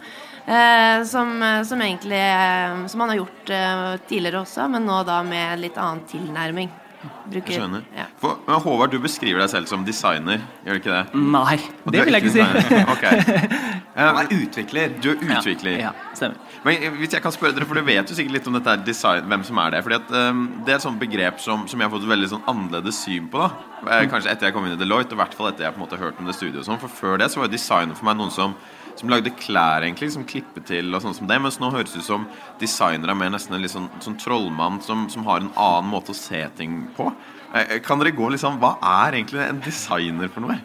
Eh, 0.46 1.04
som, 1.04 1.62
som 1.66 1.82
egentlig 1.82 2.20
eh, 2.20 2.86
Som 2.86 2.98
man 2.98 3.08
har 3.08 3.16
gjort 3.16 3.50
eh, 3.50 3.96
tidligere 4.08 4.40
også, 4.40 4.68
men 4.68 4.86
nå 4.88 5.02
da 5.06 5.22
med 5.22 5.60
litt 5.62 5.78
annen 5.78 6.02
tilnærming. 6.10 6.70
Bruker, 7.00 7.48
Jeg 7.48 7.60
skjønner. 7.60 7.84
Ja. 7.96 8.04
For, 8.20 8.40
men 8.46 8.60
Håvard, 8.60 8.92
du 8.92 8.98
beskriver 9.00 9.40
deg 9.40 9.48
selv 9.52 9.70
som 9.70 9.84
designer, 9.86 10.42
gjør 10.66 10.76
du 10.76 10.80
ikke 10.82 10.92
det? 10.92 11.20
Nei, 11.32 11.56
Og 11.86 11.94
det 11.94 12.04
vil 12.04 12.16
jeg 12.18 12.26
ikke 12.26 12.34
si. 12.34 12.42
okay. 12.94 13.22
Ok. 13.24 13.80
Han 13.96 14.18
er 14.20 14.34
utvikler. 14.36 14.92
Du 15.00 15.08
er 15.14 15.22
utvikler. 15.38 15.78
Ja, 15.80 15.90
ja, 15.90 16.14
stemmer. 16.16 16.36
Men 16.64 16.84
hvis 16.98 17.16
jeg 17.16 17.24
kan 17.24 17.32
spørre 17.32 17.56
dere, 17.56 17.64
for 17.68 17.80
du 17.80 17.86
vet 17.86 18.10
jo 18.12 18.16
sikkert 18.18 18.36
litt 18.36 18.50
om 18.50 18.58
dette 18.58 18.76
design, 18.84 19.24
hvem 19.32 19.46
som 19.48 19.60
er 19.64 19.74
det. 19.76 19.82
Fordi 19.86 19.96
at 19.96 20.12
um, 20.30 20.44
Det 20.66 20.74
er 20.74 20.78
et 20.80 20.84
sånt 20.84 21.00
begrep 21.00 21.40
som, 21.40 21.64
som 21.70 21.80
jeg 21.80 21.88
har 21.88 21.94
fått 21.94 22.04
et 22.04 22.12
veldig 22.12 22.30
sånn 22.34 22.44
annerledes 22.52 23.00
syn 23.06 23.30
på. 23.32 23.40
da 23.46 23.70
Eh, 23.80 24.04
Kanskje 24.12 24.28
etter 24.34 24.48
jeg 24.50 24.52
kom 24.56 24.66
inn 24.68 24.74
i 24.76 24.80
Deloitte, 24.80 25.14
og 25.14 25.16
i 25.16 25.22
hvert 25.22 25.36
fall 25.38 25.48
etter 25.48 25.64
jeg 25.64 25.72
på 25.72 25.80
en 25.80 25.84
måte 25.86 25.96
hørte 26.00 26.20
om 26.20 26.28
det 26.28 26.34
studioet. 26.36 26.66
sånn. 26.68 26.80
For 26.82 26.92
før 26.92 27.20
det 27.22 27.30
så 27.32 27.40
var 27.40 27.48
jo 27.48 27.54
designer 27.54 27.96
for 27.96 28.10
meg 28.10 28.18
noen 28.20 28.32
som, 28.34 28.52
som 29.00 29.08
lagde 29.08 29.32
klær, 29.40 29.80
egentlig, 29.86 30.10
som 30.12 30.26
klippet 30.28 30.66
til 30.68 30.92
og 30.94 31.00
sånn 31.02 31.16
som 31.16 31.28
det. 31.30 31.38
Mens 31.40 31.56
nå 31.60 31.70
høres 31.72 31.94
det 31.94 32.02
ut 32.02 32.08
som 32.10 32.26
designer 32.60 33.10
er 33.12 33.16
mer 33.18 33.32
nesten 33.32 33.56
en 33.56 33.64
litt 33.64 33.72
sånn, 33.72 33.88
sånn 34.04 34.18
trollmann 34.20 34.80
som, 34.84 35.06
som 35.12 35.24
har 35.28 35.40
en 35.40 35.52
annen 35.56 35.88
måte 35.90 36.12
å 36.12 36.18
se 36.18 36.42
ting 36.58 36.82
på. 36.96 37.08
Eh, 37.56 37.78
Kan 37.82 37.98
dere 38.02 38.12
gå 38.14 38.28
liksom 38.30 38.60
Hva 38.62 38.76
er 39.06 39.16
egentlig 39.18 39.42
en 39.46 39.62
designer 39.64 40.28
for 40.30 40.44
noe? 40.44 40.58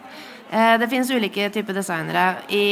Eh, 0.52 0.76
Det 0.82 0.90
finnes 0.92 1.10
ulike 1.16 1.48
typer 1.54 1.74
designere. 1.80 2.26
I, 2.54 2.66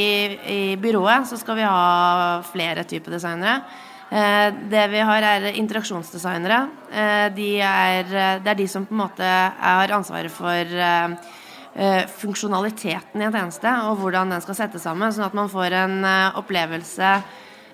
I 0.52 0.60
byrået 0.80 1.26
så 1.30 1.40
skal 1.40 1.58
vi 1.58 1.66
ha 1.66 2.42
flere 2.52 2.84
typer 2.84 3.16
designere. 3.16 3.62
Eh, 4.10 4.50
Det 4.70 4.84
vi 4.92 5.00
har, 5.08 5.22
er 5.22 5.48
interaksjonsdesignere. 5.54 6.60
Eh, 6.92 7.28
De 7.34 7.48
er, 7.60 8.12
det 8.44 8.52
er 8.52 8.60
de 8.60 8.68
som 8.68 8.84
på 8.86 8.94
en 8.94 9.02
måte 9.06 9.24
har 9.24 9.96
ansvaret 9.96 10.30
for 10.30 10.52
eh, 10.76 11.08
eh, 11.08 11.16
funksjonaliteten 11.74 13.22
i 13.22 13.26
en 13.26 13.34
tjeneste, 13.34 13.70
og 13.88 13.98
hvordan 14.02 14.30
den 14.34 14.42
skal 14.44 14.58
settes 14.58 14.84
sammen, 14.86 15.12
sånn 15.14 15.26
at 15.26 15.34
man 15.34 15.50
får 15.50 15.74
en 15.74 15.96
eh, 16.06 16.36
opplevelse 16.38 17.10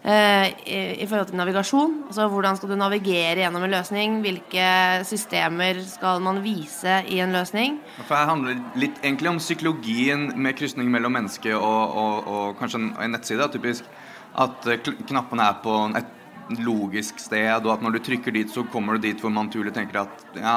eh, 0.02 0.47
i, 0.64 1.07
forhold 1.09 1.30
til 1.30 1.40
navigasjon. 1.40 1.97
Altså 2.09 2.28
hvordan 2.33 2.57
skal 2.57 2.73
du 2.73 2.76
navigere 2.80 3.42
gjennom 3.42 3.66
en 3.66 3.75
løsning? 3.75 4.21
Hvilke 4.25 4.69
systemer 5.09 5.83
skal 5.85 6.23
man 6.25 6.40
vise 6.45 7.00
i 7.12 7.21
en 7.21 7.37
løsning? 7.37 7.80
For 8.07 8.16
her 8.16 8.30
handler 8.33 8.57
det 8.57 8.87
litt 8.87 9.02
egentlig 9.04 9.35
om 9.35 9.42
psykologien 9.42 10.30
med 10.37 10.57
krysning 10.59 10.88
mellom 10.92 11.19
menneske 11.19 11.52
og, 11.57 11.99
og, 12.04 12.30
og 12.30 12.57
kanskje 12.61 12.87
en, 12.88 13.12
nettside. 13.12 13.50
Typisk 13.52 13.85
at 14.40 14.71
eh, 14.71 14.80
knappene 15.11 15.50
er 15.50 15.61
på 15.64 15.76
et 15.99 16.16
logisk 16.59 17.21
sted, 17.23 17.64
og 17.64 17.73
at 17.76 17.85
når 17.85 17.97
du 17.97 18.02
trykker 18.11 18.35
dit, 18.35 18.50
så 18.50 18.64
kommer 18.73 18.97
du 18.97 19.07
dit 19.07 19.21
hvor 19.23 19.33
man 19.33 19.49
naturlig 19.49 19.73
tenker 19.76 20.02
at 20.02 20.25
ja, 20.35 20.57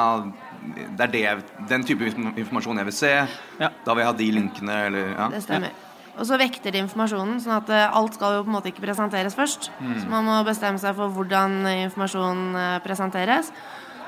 det 0.98 1.06
er 1.06 1.12
det, 1.12 1.24
den 1.70 1.84
type 1.86 2.08
informasjon 2.08 2.80
jeg 2.80 2.88
vil 2.90 2.96
se. 2.96 3.12
Ja. 3.60 3.70
Da 3.84 3.94
vil 3.94 4.04
jeg 4.04 4.10
ha 4.10 4.16
de 4.18 4.30
linkene, 4.38 4.78
eller 4.88 5.12
ja. 5.12 5.28
Det 5.34 5.42
stemmer. 5.44 5.74
Og 6.14 6.26
så 6.28 6.38
vekter 6.38 6.70
de 6.70 6.78
informasjonen, 6.84 7.40
sånn 7.42 7.56
at 7.56 7.70
eh, 7.74 7.96
alt 7.98 8.14
skal 8.14 8.36
jo 8.36 8.44
på 8.44 8.52
en 8.52 8.54
måte 8.54 8.70
ikke 8.70 8.84
presenteres 8.84 9.34
først. 9.34 9.72
Så 9.74 10.10
man 10.10 10.26
må 10.28 10.36
bestemme 10.46 10.78
seg 10.78 10.94
for 10.94 11.10
hvordan 11.10 11.64
informasjonen 11.72 12.60
eh, 12.60 12.76
presenteres. 12.84 13.50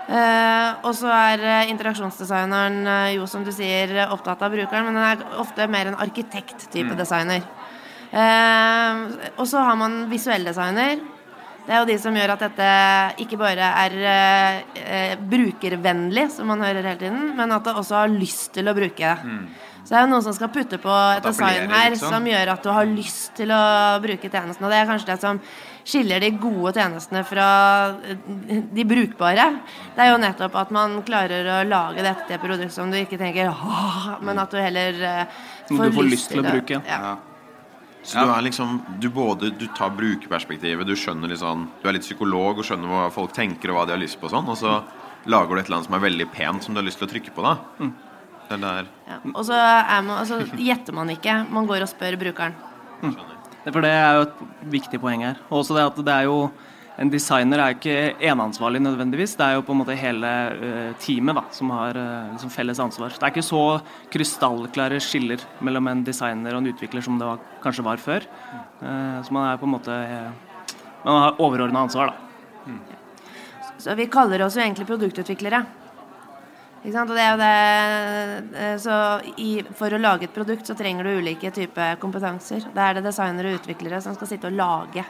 Eh, 0.06 0.68
og 0.86 0.92
så 0.94 1.10
er 1.10 1.66
interaksjonsdesigneren 1.72 2.86
jo, 3.16 3.26
som 3.26 3.42
du 3.42 3.50
sier, 3.50 3.90
opptatt 4.06 4.44
av 4.46 4.54
brukeren, 4.54 4.86
men 4.86 4.94
den 4.94 5.08
er 5.08 5.40
ofte 5.42 5.66
mer 5.70 5.90
en 5.90 5.98
arkitekt-type 6.06 6.94
designer. 6.98 7.42
Eh, 8.14 9.02
og 9.34 9.44
så 9.50 9.66
har 9.66 9.76
man 9.78 10.04
visuell 10.12 10.46
designer. 10.46 11.02
Det 11.66 11.74
er 11.74 11.80
jo 11.82 11.86
de 11.88 11.96
som 11.98 12.14
gjør 12.14 12.32
at 12.36 12.42
dette 12.46 12.66
ikke 13.24 13.38
bare 13.40 13.70
er 13.84 13.94
eh, 14.14 14.58
eh, 14.82 15.14
brukervennlig, 15.18 16.28
som 16.36 16.46
man 16.52 16.62
hører 16.62 16.84
hele 16.92 17.00
tiden, 17.00 17.32
men 17.38 17.54
at 17.56 17.66
det 17.66 17.74
også 17.74 18.04
har 18.04 18.12
lyst 18.12 18.52
til 18.54 18.70
å 18.70 18.74
bruke 18.76 19.02
det. 19.02 19.38
Så 19.86 19.94
det 19.94 19.98
er 20.00 20.02
jo 20.02 20.10
noen 20.10 20.24
som 20.26 20.34
skal 20.34 20.50
putte 20.50 20.78
på 20.82 20.94
et 21.14 21.22
design 21.22 21.70
her 21.70 21.92
liksom. 21.92 22.10
som 22.10 22.24
gjør 22.26 22.50
at 22.56 22.64
du 22.64 22.70
har 22.74 22.88
lyst 22.90 23.36
til 23.38 23.52
å 23.54 23.62
bruke 24.02 24.30
tjenesten. 24.30 24.66
Og 24.66 24.72
det 24.72 24.80
er 24.80 24.88
kanskje 24.88 25.10
det 25.12 25.18
som 25.22 25.38
skiller 25.86 26.24
de 26.24 26.32
gode 26.42 26.72
tjenestene 26.74 27.22
fra 27.26 27.46
eh, 28.02 28.64
de 28.74 28.86
brukbare. 28.86 29.46
Det 29.94 30.02
er 30.02 30.10
jo 30.10 30.18
nettopp 30.22 30.58
at 30.62 30.74
man 30.74 30.98
klarer 31.06 31.52
å 31.54 31.60
lage 31.70 32.02
dette 32.02 32.26
til 32.32 32.42
produkt 32.42 32.74
som 32.74 32.90
du 32.90 32.98
ikke 32.98 33.18
tenker 33.20 33.52
Åh, 33.52 34.10
men 34.26 34.42
at 34.42 34.50
du 34.50 34.58
heller 34.58 34.98
eh, 34.98 35.40
får, 35.70 35.86
du 35.86 35.98
får 36.00 36.10
lyst 36.10 36.34
til 36.34 36.42
å 36.42 36.50
bruke. 36.50 36.82
Ja. 36.82 37.00
Ja. 37.10 37.16
Så 38.06 38.22
du 38.22 38.30
er 38.30 38.42
liksom 38.46 38.76
Du 39.02 39.08
både 39.10 39.50
du 39.58 39.66
tar 39.74 39.90
brukerperspektivet, 39.96 40.86
du 40.86 40.94
skjønner 40.94 41.28
litt 41.32 41.40
sånn 41.42 41.64
Du 41.82 41.88
er 41.88 41.96
litt 41.96 42.06
psykolog 42.06 42.60
og 42.60 42.64
skjønner 42.68 42.86
hva 42.92 43.08
folk 43.10 43.32
tenker 43.34 43.72
og 43.72 43.80
hva 43.80 43.86
de 43.88 43.96
har 43.96 44.02
lyst 44.02 44.20
på 44.20 44.28
og 44.28 44.34
sånn, 44.36 44.46
og 44.52 44.56
så 44.60 44.76
lager 45.26 45.56
du 45.56 45.60
et 45.60 45.66
eller 45.66 45.80
annet 45.80 45.88
som 45.88 45.96
er 45.98 46.04
veldig 46.06 46.28
pent, 46.30 46.62
som 46.62 46.74
du 46.76 46.78
har 46.80 46.86
lyst 46.86 47.00
til 47.02 47.08
å 47.08 47.10
trykke 47.10 47.32
på, 47.34 47.42
da. 47.42 47.56
Det 48.46 48.54
er 48.54 48.62
der 48.62 48.86
Ja. 49.10 49.16
Og 49.34 49.42
så 49.48 49.56
er 49.58 50.02
man, 50.06 50.20
altså, 50.22 50.38
gjetter 50.54 50.94
man 50.94 51.08
ikke. 51.10 51.34
Man 51.50 51.66
går 51.66 51.82
og 51.82 51.88
spør 51.90 52.14
brukeren. 52.20 52.54
Det- 53.02 53.72
For 53.74 53.80
det 53.82 53.90
er 53.90 54.12
jo 54.14 54.20
et 54.22 54.70
viktig 54.70 55.00
poeng 55.02 55.22
her. 55.26 55.36
Og 55.50 55.64
også 55.64 55.74
det 55.74 55.82
at 55.86 55.96
det 56.04 56.14
er 56.14 56.22
jo 56.30 56.52
En 56.96 57.10
designer 57.12 57.60
er 57.60 57.74
ikke 57.74 57.94
eneansvarlig 58.24 58.80
nødvendigvis. 58.80 59.34
Det 59.36 59.44
er 59.44 59.58
jo 59.58 59.64
på 59.66 59.74
en 59.74 59.80
måte 59.82 59.96
hele 60.00 60.30
eh, 60.54 60.92
teamet 61.02 61.36
da, 61.36 61.42
som 61.52 61.72
har 61.76 61.98
liksom 62.32 62.52
felles 62.54 62.80
ansvar. 62.80 63.12
Det 63.12 63.20
er 63.20 63.34
ikke 63.34 63.44
så 63.44 63.64
krystallklare 64.14 65.00
skiller 65.04 65.44
mellom 65.60 65.90
en 65.92 66.04
designer 66.06 66.56
og 66.56 66.62
en 66.62 66.70
utvikler 66.72 67.04
som 67.04 67.18
det 67.20 67.28
var, 67.28 67.42
kanskje 67.64 67.84
var 67.84 68.00
før. 68.00 68.24
Eh, 68.80 69.18
så 69.26 69.36
man 69.36 69.50
er 69.50 69.60
på 69.60 69.68
en 69.68 69.76
måte 69.76 70.02
Man 71.06 71.20
har 71.22 71.36
overordna 71.38 71.84
ansvar, 71.84 72.10
da. 72.10 72.76
Så 73.78 73.94
vi 73.94 74.08
kaller 74.10 74.42
oss 74.42 74.56
jo 74.56 74.62
egentlig 74.64 74.88
produktutviklere. 74.88 75.60
Ikke 76.80 76.94
sant? 76.96 77.10
Og 77.12 77.16
det 77.18 77.22
er 77.22 77.30
jo 77.30 77.38
det 77.44 78.72
Så 78.82 78.96
i, 79.38 79.50
for 79.78 79.92
å 79.94 80.00
lage 80.00 80.26
et 80.26 80.34
produkt 80.34 80.66
så 80.66 80.74
trenger 80.74 81.06
du 81.06 81.20
ulike 81.20 81.52
typer 81.54 82.00
kompetanser. 82.02 82.66
Da 82.74 82.88
er 82.88 82.98
det 82.98 83.06
designere 83.06 83.52
og 83.52 83.60
utviklere 83.60 84.00
som 84.02 84.16
skal 84.16 84.32
sitte 84.32 84.50
og 84.50 84.58
lage. 84.58 85.04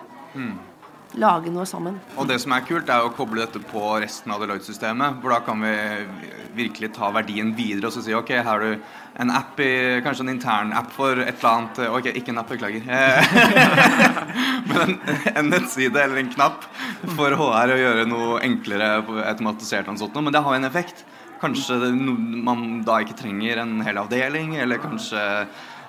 Lage 1.16 1.49
noe 1.49 1.64
sammen. 1.64 1.94
Og 2.20 2.26
det 2.28 2.37
som 2.42 2.52
er 2.52 2.64
kult, 2.68 2.90
er 2.92 3.06
å 3.06 3.12
koble 3.16 3.40
dette 3.40 3.61
på 3.64 3.80
resten 4.02 4.35
av 4.35 4.42
Deloitte-systemet. 4.42 5.16
Hvor 5.23 5.32
da 5.32 5.38
kan 5.46 5.62
vi 5.64 5.73
virkelig 6.56 6.90
ta 6.96 7.08
verdien 7.14 7.54
videre 7.56 7.88
og 7.88 7.94
så 7.94 8.02
si 8.04 8.12
ok, 8.16 8.35
her 8.37 8.44
har 8.44 8.64
du 8.64 8.92
en 9.20 9.32
app 9.32 9.61
i 9.64 9.70
Kanskje 10.04 10.26
en 10.26 10.32
intern 10.35 10.75
app 10.76 10.90
for 10.92 11.16
et 11.23 11.38
eller 11.38 11.49
annet 11.50 11.80
Ok, 11.88 12.11
ikke 12.12 12.35
en 12.35 12.42
app, 12.42 12.52
beklager. 12.52 12.85
Eh, 12.85 13.37
Men 14.70 14.99
en, 15.32 15.49
nettside 15.49 16.02
eller 16.02 16.20
en 16.20 16.32
knapp 16.35 16.66
for 17.16 17.32
HR 17.32 17.73
å 17.73 17.80
gjøre 17.80 18.08
noe 18.11 18.42
enklere 18.44 18.90
automatisert 19.30 19.88
og 19.88 20.02
sånt. 20.02 20.20
Men 20.20 20.37
det 20.37 20.44
har 20.44 20.58
en 20.58 20.68
effekt. 20.68 21.06
Kanskje 21.40 21.94
man 21.96 22.82
da 22.85 23.00
ikke 23.00 23.16
trenger 23.16 23.62
en 23.64 23.80
hel 23.85 24.04
avdeling, 24.04 24.54
eller 24.61 24.80
kanskje 24.85 25.25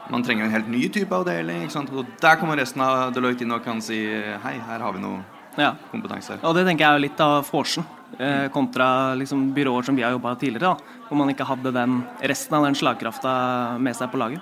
man 0.10 0.24
trenger 0.24 0.46
en 0.46 0.52
helt 0.52 0.68
ny 0.72 0.88
type 0.94 1.12
avdeling. 1.16 1.64
Ikke 1.66 1.72
sant? 1.76 1.92
Og 1.94 2.06
der 2.22 2.36
kommer 2.40 2.58
resten 2.60 2.82
av 2.82 3.14
Deloitte 3.16 3.44
inn 3.46 3.52
og 3.56 3.64
kan 3.66 3.82
si 3.84 3.98
hei, 4.44 4.56
her 4.60 4.80
har 4.80 4.94
vi 4.94 5.00
noe 5.04 5.24
Ja. 5.58 5.74
kompetanse. 5.92 6.38
Og 6.44 6.54
det 6.56 6.66
tenker 6.68 6.86
jeg 6.86 6.96
er 6.96 7.00
litt 7.00 7.20
av 7.20 7.48
vorsen, 7.50 7.84
eh, 8.20 8.48
kontra 8.50 9.16
liksom 9.18 9.54
byråer 9.56 9.84
som 9.86 9.96
vi 9.96 10.04
har 10.04 10.12
jobba 10.12 10.36
tidligere, 10.38 10.60
da, 10.60 10.78
hvor 11.10 11.18
man 11.18 11.30
ikke 11.34 11.46
hadde 11.48 11.74
den 11.74 12.04
resten 12.22 12.54
av 12.54 12.64
den 12.66 12.76
slagkrafta 12.76 13.80
med 13.80 13.96
seg 13.96 14.12
på 14.12 14.18
laget. 14.22 14.42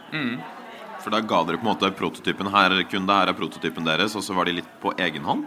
For 0.99 1.09
da 1.11 1.21
ga 1.21 1.43
dere 1.45 1.57
på 1.57 1.67
en 1.67 1.75
måte 1.75 1.91
prototypen 1.95 2.49
her, 2.51 2.83
kunde 2.83 3.07
her 3.13 3.29
er 3.29 3.33
prototypen 3.33 3.85
deres, 3.85 4.15
og 4.15 4.23
så 4.23 4.35
var 4.35 4.45
de 4.45 4.53
litt 4.53 4.67
på 4.81 4.91
egen 4.97 5.23
hånd? 5.23 5.45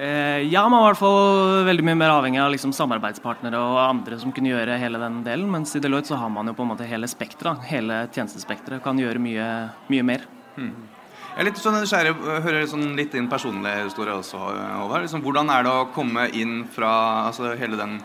Eh, 0.00 0.42
ja, 0.48 0.62
man 0.68 0.80
var 0.80 0.86
i 0.86 0.92
hvert 0.94 1.00
fall 1.02 1.64
veldig 1.66 1.84
mye 1.84 1.96
mer 2.00 2.12
avhengig 2.14 2.38
av 2.40 2.54
liksom 2.54 2.72
samarbeidspartnere 2.72 3.58
og 3.60 3.80
andre 3.82 4.16
som 4.22 4.30
kunne 4.32 4.48
gjøre 4.48 4.78
hele 4.80 5.00
den 5.02 5.18
delen, 5.26 5.50
mens 5.52 5.74
i 5.76 5.82
Deloitte 5.84 6.08
så 6.14 6.20
har 6.22 6.30
man 6.32 6.48
jo 6.48 6.54
på 6.56 6.64
en 6.64 6.70
måte 6.70 6.86
hele 6.88 7.10
spekteret. 7.10 7.66
Hele 7.68 8.06
tjenestespekteret 8.08 8.80
kan 8.86 8.96
gjøre 8.96 9.20
mye, 9.20 9.48
mye 9.92 10.06
mer. 10.08 10.24
Jeg 10.56 11.36
er 11.36 11.46
litt 11.50 11.60
sånn 11.60 11.76
nysgjerrig, 11.76 12.14
hører 12.46 12.64
sånn 12.70 12.94
litt 12.96 13.12
inn 13.18 13.28
personlig 13.28 13.74
historie 13.82 14.16
også, 14.16 14.40
Håvard. 14.40 15.04
Liksom, 15.04 15.20
hvordan 15.26 15.52
er 15.52 15.68
det 15.68 15.74
å 15.74 15.84
komme 15.92 16.24
inn 16.32 16.62
fra 16.72 16.94
altså, 17.26 17.52
hele 17.60 17.76
den, 17.76 17.98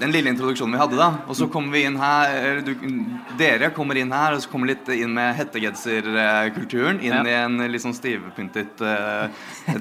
den 0.00 0.12
lille 0.12 0.30
introduksjonen 0.32 0.76
vi 0.76 0.80
hadde, 0.80 0.96
da? 0.98 1.08
Og 1.28 1.36
så 1.38 1.48
kommer 1.52 1.74
vi 1.76 1.82
inn 1.88 1.98
her 2.00 2.60
du, 2.64 2.72
Dere 3.36 3.70
kommer 3.76 3.98
inn 4.00 4.12
her, 4.14 4.36
og 4.36 4.40
så 4.44 4.50
kommer 4.52 4.70
litt 4.72 4.88
inn 4.94 5.12
med 5.16 5.34
hettegenserkulturen. 5.36 7.00
Inn 7.04 7.12
Ja. 7.16 7.22
i 7.26 7.34
en 7.44 7.58
litt 7.72 7.84
sånn 7.84 7.94
stivpyntet 7.96 8.80
uh, 8.84 9.28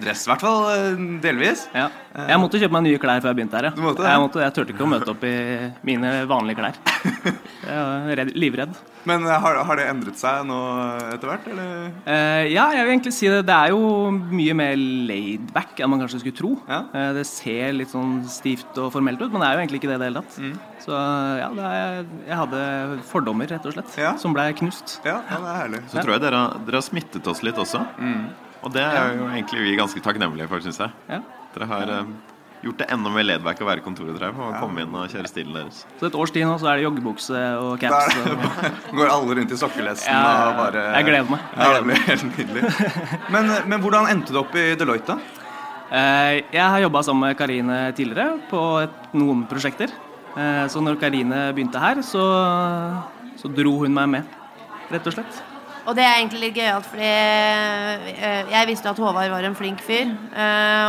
dress, 0.01 0.25
i 0.25 0.31
hvert 0.31 0.43
fall 0.43 0.65
eh, 0.71 1.05
delvis. 1.23 1.65
Ja. 1.75 1.89
Jeg 2.15 2.39
måtte 2.39 2.59
kjøpe 2.61 2.77
meg 2.77 2.85
nye 2.87 2.99
klær 3.01 3.21
før 3.23 3.33
jeg 3.33 3.39
begynte 3.41 3.59
her. 3.59 3.69
Ja. 3.69 3.75
Du 3.75 3.83
måtte 3.83 4.05
jeg, 4.07 4.23
måtte, 4.23 4.43
jeg 4.43 4.55
turte 4.55 4.75
ikke 4.75 4.85
å 4.85 4.91
møte 4.91 5.11
opp 5.15 5.23
i 5.27 5.35
mine 5.87 6.11
vanlige 6.29 6.61
klær. 6.61 6.79
Jeg 7.65 7.79
var 7.81 8.11
redd, 8.21 8.35
livredd. 8.37 8.75
Men 9.05 9.25
eh, 9.27 9.37
har, 9.41 9.59
har 9.67 9.79
det 9.79 9.85
endret 9.91 10.17
seg 10.19 10.45
nå 10.49 10.59
etter 11.13 11.29
hvert, 11.29 11.47
eller? 11.51 11.89
Uh, 12.07 12.43
ja, 12.49 12.65
jeg 12.73 12.85
vil 12.87 12.93
egentlig 12.95 13.13
si 13.15 13.29
det. 13.31 13.41
Det 13.47 13.55
er 13.55 13.73
jo 13.73 13.81
mye 14.13 14.55
mer 14.57 14.75
laid 14.79 15.49
back 15.55 15.79
enn 15.81 15.91
man 15.91 16.01
kanskje 16.03 16.21
skulle 16.23 16.37
tro. 16.39 16.53
Ja. 16.69 16.81
Eh, 16.95 17.11
det 17.19 17.25
ser 17.29 17.75
litt 17.77 17.91
sånn 17.93 18.19
stivt 18.31 18.79
og 18.81 18.91
formelt 18.95 19.21
ut, 19.21 19.29
men 19.33 19.43
det 19.43 19.49
er 19.49 19.57
jo 19.59 19.64
egentlig 19.65 19.81
ikke 19.81 19.89
det 19.91 19.97
i 19.97 20.01
det 20.03 20.07
hele 20.11 20.21
tatt. 20.23 20.37
Mm. 20.39 20.53
Så 20.85 20.99
ja, 21.41 21.49
det 21.57 21.65
er, 21.73 21.99
jeg 22.29 22.39
hadde 22.43 22.63
fordommer, 23.09 23.49
rett 23.51 23.65
og 23.65 23.73
slett, 23.75 23.97
Ja. 23.99 24.13
som 24.21 24.33
ble 24.37 24.47
knust. 24.61 24.99
Ja, 25.03 25.17
ja, 25.29 25.41
det 25.41 25.49
er 25.51 25.59
herlig. 25.63 25.81
Så 25.91 25.99
tror 26.05 26.15
jeg 26.15 26.21
dere, 26.27 26.43
har- 26.45 26.61
dere 26.69 26.79
har 26.79 26.85
smittet 26.85 27.27
oss 27.33 27.43
litt 27.43 27.57
også. 27.59 27.83
Og 28.65 28.71
det 28.73 28.81
er 28.85 29.11
jo 29.19 29.27
egentlig 29.29 29.61
vi 29.61 29.75
ganske 29.77 30.01
takknemlige 30.01 30.47
for, 30.49 30.63
syns 30.63 30.79
jeg. 30.81 30.89
Ja. 31.09 31.19
Dere 31.53 31.67
har 31.69 31.91
eh, 31.99 32.07
gjort 32.65 32.79
det 32.81 32.87
enda 32.89 33.11
mer 33.13 33.23
laidback 33.27 33.59
å 33.61 33.67
være 33.67 33.83
kontoret, 33.85 34.17
jeg, 34.19 34.33
og 34.41 34.55
komme 34.57 34.81
inn 34.81 34.95
og 34.97 35.05
kjøre 35.11 35.29
stilen 35.29 35.53
deres. 35.53 35.83
Så 35.99 36.07
et 36.09 36.15
års 36.17 36.33
tid 36.33 36.47
nå 36.49 36.55
så 36.57 36.71
er 36.71 36.79
det 36.79 36.87
joggebukse 36.87 37.43
og 37.61 37.75
caps. 37.83 38.17
Og, 38.23 38.25
det, 38.41 38.71
går 38.97 39.11
alle 39.13 39.37
rundt 39.37 39.53
i 39.53 39.59
sokkelesten 39.59 40.09
Ja, 40.09 40.49
og 40.49 40.57
bare 40.63 40.85
Jeg 40.97 41.05
gleder 41.11 41.29
meg. 41.29 41.45
Jeg 41.53 41.61
Ja, 41.61 41.73
det 41.77 41.83
blir 41.85 42.05
helt 42.09 42.25
nydelig. 42.31 42.91
Men, 43.35 43.51
men 43.69 43.81
hvordan 43.85 44.09
endte 44.09 44.33
du 44.33 44.39
opp 44.41 44.55
i 44.57 44.65
Deloitte? 44.81 45.13
da? 45.13 45.41
Eh, 45.85 46.41
jeg 46.49 46.65
har 46.65 46.81
jobba 46.81 47.01
sammen 47.05 47.27
med 47.29 47.37
Karine 47.37 47.79
tidligere 47.93 48.39
på 48.49 48.61
et, 48.81 49.01
noen 49.13 49.43
prosjekter. 49.49 49.91
Eh, 50.33 50.65
så 50.71 50.81
når 50.81 50.97
Karine 50.97 51.49
begynte 51.53 51.81
her, 51.81 52.01
så, 52.01 52.23
så 53.37 53.51
dro 53.53 53.77
hun 53.83 53.93
meg 53.93 54.09
med, 54.15 54.39
rett 54.89 55.05
og 55.05 55.13
slett. 55.13 55.43
Og 55.85 55.93
det 55.93 56.01
er 56.01 56.15
egentlig 56.17 56.39
litt 56.41 56.55
gøyalt, 56.57 56.87
fordi 56.89 57.09
eh, 58.15 58.49
jeg 58.49 58.69
visste 58.71 58.89
at 58.89 58.97
Håvard 58.97 59.29
var 59.29 59.45
en 59.45 59.57
flink 59.57 59.83
fyr. 59.85 60.09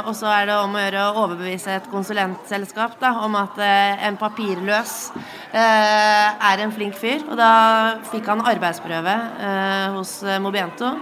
Og 0.07 0.15
så 0.17 0.31
er 0.33 0.49
det 0.49 0.57
om 0.57 0.73
å 0.73 0.81
gjøre 0.81 1.03
å 1.05 1.27
overbevise 1.27 1.75
et 1.77 1.91
konsulentselskap 1.93 2.97
da, 3.03 3.13
om 3.27 3.37
at 3.37 3.61
en 3.61 4.17
papirløs 4.17 4.97
er 5.53 6.65
en 6.65 6.73
flink 6.73 6.97
fyr. 6.97 7.21
Og 7.29 7.37
da 7.37 7.53
fikk 8.09 8.33
han 8.33 8.41
arbeidsprøve 8.49 9.19
hos 9.99 10.17
Mobiento 10.41 10.95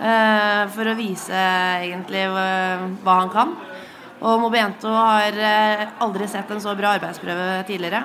for 0.00 0.88
å 0.88 0.94
vise 0.96 1.40
egentlig 1.84 2.22
hva, 2.32 3.16
han 3.18 3.32
kan. 3.34 3.52
Og 4.20 4.40
Mobiento 4.40 4.88
har 4.92 5.36
eh, 5.36 5.86
aldri 6.04 6.26
sett 6.28 6.50
en 6.52 6.60
så 6.60 6.74
bra 6.76 6.94
arbeidsprøve 6.96 7.62
tidligere. 7.68 8.02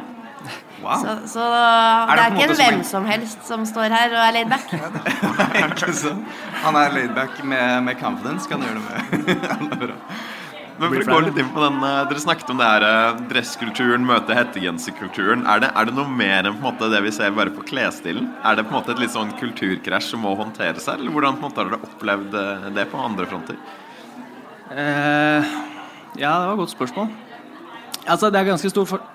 Wow. 0.84 1.02
Så, 1.02 1.16
så 1.34 1.46
det 1.50 2.16
det, 2.16 2.24
er 2.24 2.36
ikke 2.36 2.48
en 2.48 2.60
hvem 2.60 2.82
som 2.86 3.08
helst 3.10 3.48
som 3.48 3.64
står 3.68 3.96
her 3.96 4.14
og 4.14 4.22
er 4.22 4.36
laid 4.36 4.52
back. 4.52 4.74
Ikke 5.66 5.96
sant? 5.96 6.28
Han 6.62 6.78
er 6.80 6.94
laidback 6.94 7.40
med, 7.44 7.84
med 7.88 8.00
confidence, 8.00 8.48
kan 8.48 8.62
du 8.62 8.68
gjøre 8.70 8.84
det 8.84 9.38
med. 9.80 9.96
Men 10.76 10.92
for 10.92 11.00
å 11.00 11.06
gå 11.08 11.20
litt 11.30 11.38
inn 11.40 11.52
på 11.56 11.62
den, 11.64 11.78
eh, 11.88 12.02
Dere 12.10 12.20
snakket 12.20 12.50
om 12.52 12.60
det 12.60 12.68
her 12.68 12.84
eh, 12.84 13.20
dresskulturen 13.30 14.04
møte 14.08 14.36
hettegenserkulturen. 14.36 15.46
Er 15.48 15.64
det, 15.64 15.70
er 15.72 15.88
det 15.88 15.96
noe 15.96 16.12
mer 16.12 16.42
enn 16.44 16.58
på 16.58 16.60
en 16.60 16.68
måte 16.68 16.90
det 16.92 17.00
vi 17.06 17.14
ser 17.16 17.32
bare 17.38 17.54
på 17.56 17.64
klesstilen? 17.70 18.28
Er 18.44 18.58
det 18.58 18.66
på 18.68 18.74
en 18.74 18.80
måte 18.82 18.92
et 18.92 19.00
litt 19.00 19.16
sånn 19.16 19.32
kulturkrasj 19.40 20.12
som 20.12 20.26
må 20.28 20.36
håndteres 20.36 20.90
her? 20.92 21.00
Eller 21.00 21.16
hvordan 21.16 21.40
på 21.40 21.46
en 21.46 21.48
måte 21.48 21.64
har 21.64 21.72
dere 21.72 21.88
opplevd 21.88 22.40
eh, 22.42 22.70
det 22.76 22.88
på 22.92 23.00
andre 23.00 23.30
fronter? 23.32 23.60
Eh, 24.76 25.56
ja, 26.20 26.34
det 26.36 26.48
var 26.50 26.54
et 26.58 26.64
godt 26.66 26.76
spørsmål. 26.76 27.12
Altså, 28.06 28.30
det 28.30 28.40
er 28.40 28.52
ganske 28.52 28.70
stor 28.70 28.90
for... 28.90 29.12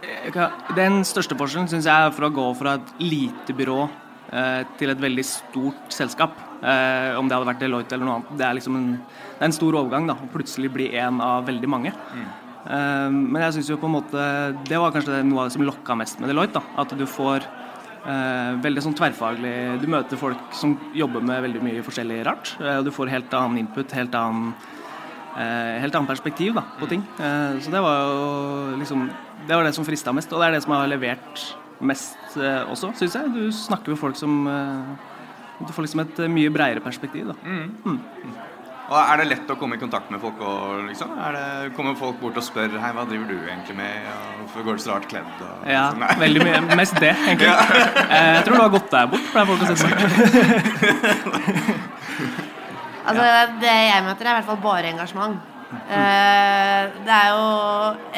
Den 0.76 1.02
største 1.06 1.36
forskjellen 1.38 1.68
syns 1.70 1.86
jeg 1.86 2.06
er 2.06 2.14
for 2.14 2.26
å 2.26 2.34
gå 2.34 2.46
fra 2.58 2.78
et 2.80 2.94
lite 3.04 3.54
byrå 3.56 3.82
eh, 3.84 4.62
til 4.80 4.94
et 4.94 5.02
veldig 5.02 5.26
stort 5.28 5.92
selskap. 5.94 6.38
Eh, 6.60 7.16
om 7.16 7.28
det 7.28 7.36
hadde 7.36 7.48
vært 7.48 7.62
Deloitte 7.62 7.96
eller 7.96 8.04
noe 8.04 8.18
annet. 8.18 8.32
Det 8.36 8.44
er 8.44 8.56
liksom 8.58 8.76
en, 8.76 8.88
det 9.00 9.40
er 9.40 9.48
en 9.48 9.56
stor 9.56 9.76
overgang 9.80 10.08
da, 10.10 10.16
å 10.20 10.28
plutselig 10.32 10.68
bli 10.74 10.90
en 11.00 11.20
av 11.24 11.46
veldig 11.48 11.70
mange. 11.72 11.92
Eh, 12.68 13.08
men 13.16 13.40
jeg 13.46 13.56
syns 13.56 13.70
jo 13.72 13.78
på 13.80 13.88
en 13.88 13.94
måte 13.94 14.24
Det 14.68 14.76
var 14.76 14.92
kanskje 14.92 15.22
noe 15.24 15.40
av 15.40 15.48
det 15.48 15.54
som 15.54 15.64
lokka 15.64 15.96
mest 15.96 16.20
med 16.20 16.28
Deloitte. 16.28 16.60
da, 16.60 16.82
At 16.82 16.92
du 16.92 17.06
får 17.08 17.46
eh, 18.04 18.50
veldig 18.60 18.82
sånn 18.84 18.96
tverrfaglig 18.98 19.54
Du 19.80 19.86
møter 19.88 20.20
folk 20.20 20.52
som 20.52 20.76
jobber 20.92 21.24
med 21.24 21.40
veldig 21.46 21.62
mye 21.64 21.86
forskjellig 21.86 22.20
rart. 22.28 22.52
Eh, 22.60 22.76
og 22.82 22.84
du 22.84 22.92
får 22.92 23.14
helt 23.14 23.32
annen 23.38 23.62
input, 23.64 23.96
helt 23.96 24.18
annen 24.18 24.52
eh, 25.38 25.80
helt 25.80 25.96
annet 25.96 26.12
perspektiv 26.12 26.58
da, 26.60 26.66
på 26.80 26.90
ting. 26.90 27.06
Eh, 27.16 27.56
så 27.64 27.72
det 27.72 27.80
var 27.80 28.04
jo 28.04 28.76
liksom 28.82 29.08
Det 29.46 29.56
var 29.56 29.64
det 29.64 29.72
som 29.78 29.88
frista 29.88 30.12
mest, 30.12 30.32
og 30.32 30.42
det 30.42 30.50
er 30.50 30.58
det 30.58 30.64
som 30.66 30.76
har 30.76 30.92
levert 30.92 31.46
mest 31.80 32.36
også, 32.36 32.90
syns 32.98 33.14
jeg. 33.16 33.30
Du 33.32 33.46
snakker 33.56 33.94
med 33.94 33.98
folk 33.98 34.18
som 34.20 34.42
Du 35.66 35.72
får 35.76 35.82
liksom 35.86 36.00
et 36.06 36.18
eh, 36.24 36.30
mye 36.32 36.50
bredere 36.52 36.80
perspektiv, 36.84 37.26
da. 37.30 37.34
Og 38.90 38.96
Er 38.98 39.20
det 39.20 39.26
lett 39.30 39.50
å 39.52 39.54
komme 39.54 39.76
i 39.76 39.78
kontakt 39.78 40.08
med 40.10 40.18
folk? 40.22 40.40
Og, 40.42 40.80
liksom? 40.88 41.12
Er 41.22 41.36
det, 41.36 41.44
kommer 41.76 41.94
folk 41.98 42.16
bort 42.18 42.40
og 42.40 42.42
spør 42.42 42.72
Hei, 42.82 42.90
hva 42.96 43.04
driver 43.06 43.28
du 43.30 43.36
egentlig 43.38 43.76
med? 43.78 44.08
Og 44.10 44.40
Hvorfor 44.40 44.66
går 44.66 44.80
du 44.80 44.82
så 44.82 44.90
rart 44.96 45.06
kledd? 45.12 45.30
Og, 45.46 45.68
Ja, 45.70 45.84
sånn, 45.92 46.02
veldig 46.24 46.42
mye. 46.48 46.60
Mest 46.80 46.98
det, 46.98 47.12
egentlig. 47.28 47.46
Ja. 47.46 47.58
Jeg 48.10 48.42
tror 48.48 48.56
du 48.56 48.62
har 48.64 48.72
gått 48.74 48.90
deg 48.96 49.12
bort, 49.14 49.26
pleier 49.30 49.46
folk 49.52 49.62
å 49.62 49.66
si. 49.78 49.88
Altså, 53.10 53.22
Det 53.62 53.70
jeg 53.70 54.02
møter, 54.04 54.26
er 54.26 54.30
i 54.30 54.36
hvert 54.38 54.48
fall 54.50 54.58
bare 54.62 54.90
engasjement. 54.92 55.38
Eh, 55.70 56.84
det 57.06 57.14
er 57.14 57.28
jo 57.30 57.42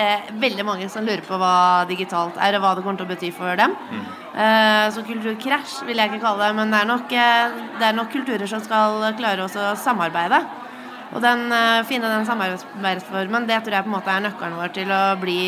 eh, 0.00 0.30
veldig 0.40 0.64
mange 0.64 0.88
som 0.92 1.04
lurer 1.04 1.21
på 1.26 1.37
hva 1.40 1.85
digitalt 1.88 2.38
er, 2.40 2.56
og 2.56 2.64
hva 2.64 2.73
det 2.76 2.85
kommer 2.85 3.00
til 3.02 3.09
å 3.09 3.12
bety 3.12 3.30
for 3.37 3.61
dem. 3.61 3.76
Eh, 4.32 4.87
så 4.94 5.04
kulturkrasj 5.04 5.82
vil 5.88 6.00
jeg 6.00 6.12
ikke 6.12 6.23
kalle 6.25 6.49
det, 6.49 6.56
men 6.56 6.73
det 6.73 6.80
er 6.80 6.88
nok, 6.88 7.12
det 7.12 7.88
er 7.88 7.97
nok 7.99 8.12
kulturer 8.14 8.49
som 8.49 8.64
skal 8.64 9.04
klare 9.18 9.44
også 9.44 9.73
å 9.73 9.78
samarbeide. 9.80 10.40
Og 11.12 11.21
den, 11.21 11.44
finne 11.85 12.09
den 12.09 12.25
samarbeidsformen, 12.25 13.44
det 13.44 13.59
tror 13.61 13.76
jeg 13.76 13.85
på 13.85 13.90
en 13.90 13.97
måte 13.99 14.14
er 14.14 14.23
nøkkelen 14.25 14.56
vår 14.56 14.73
til 14.73 14.94
å 14.97 15.02
bli 15.21 15.42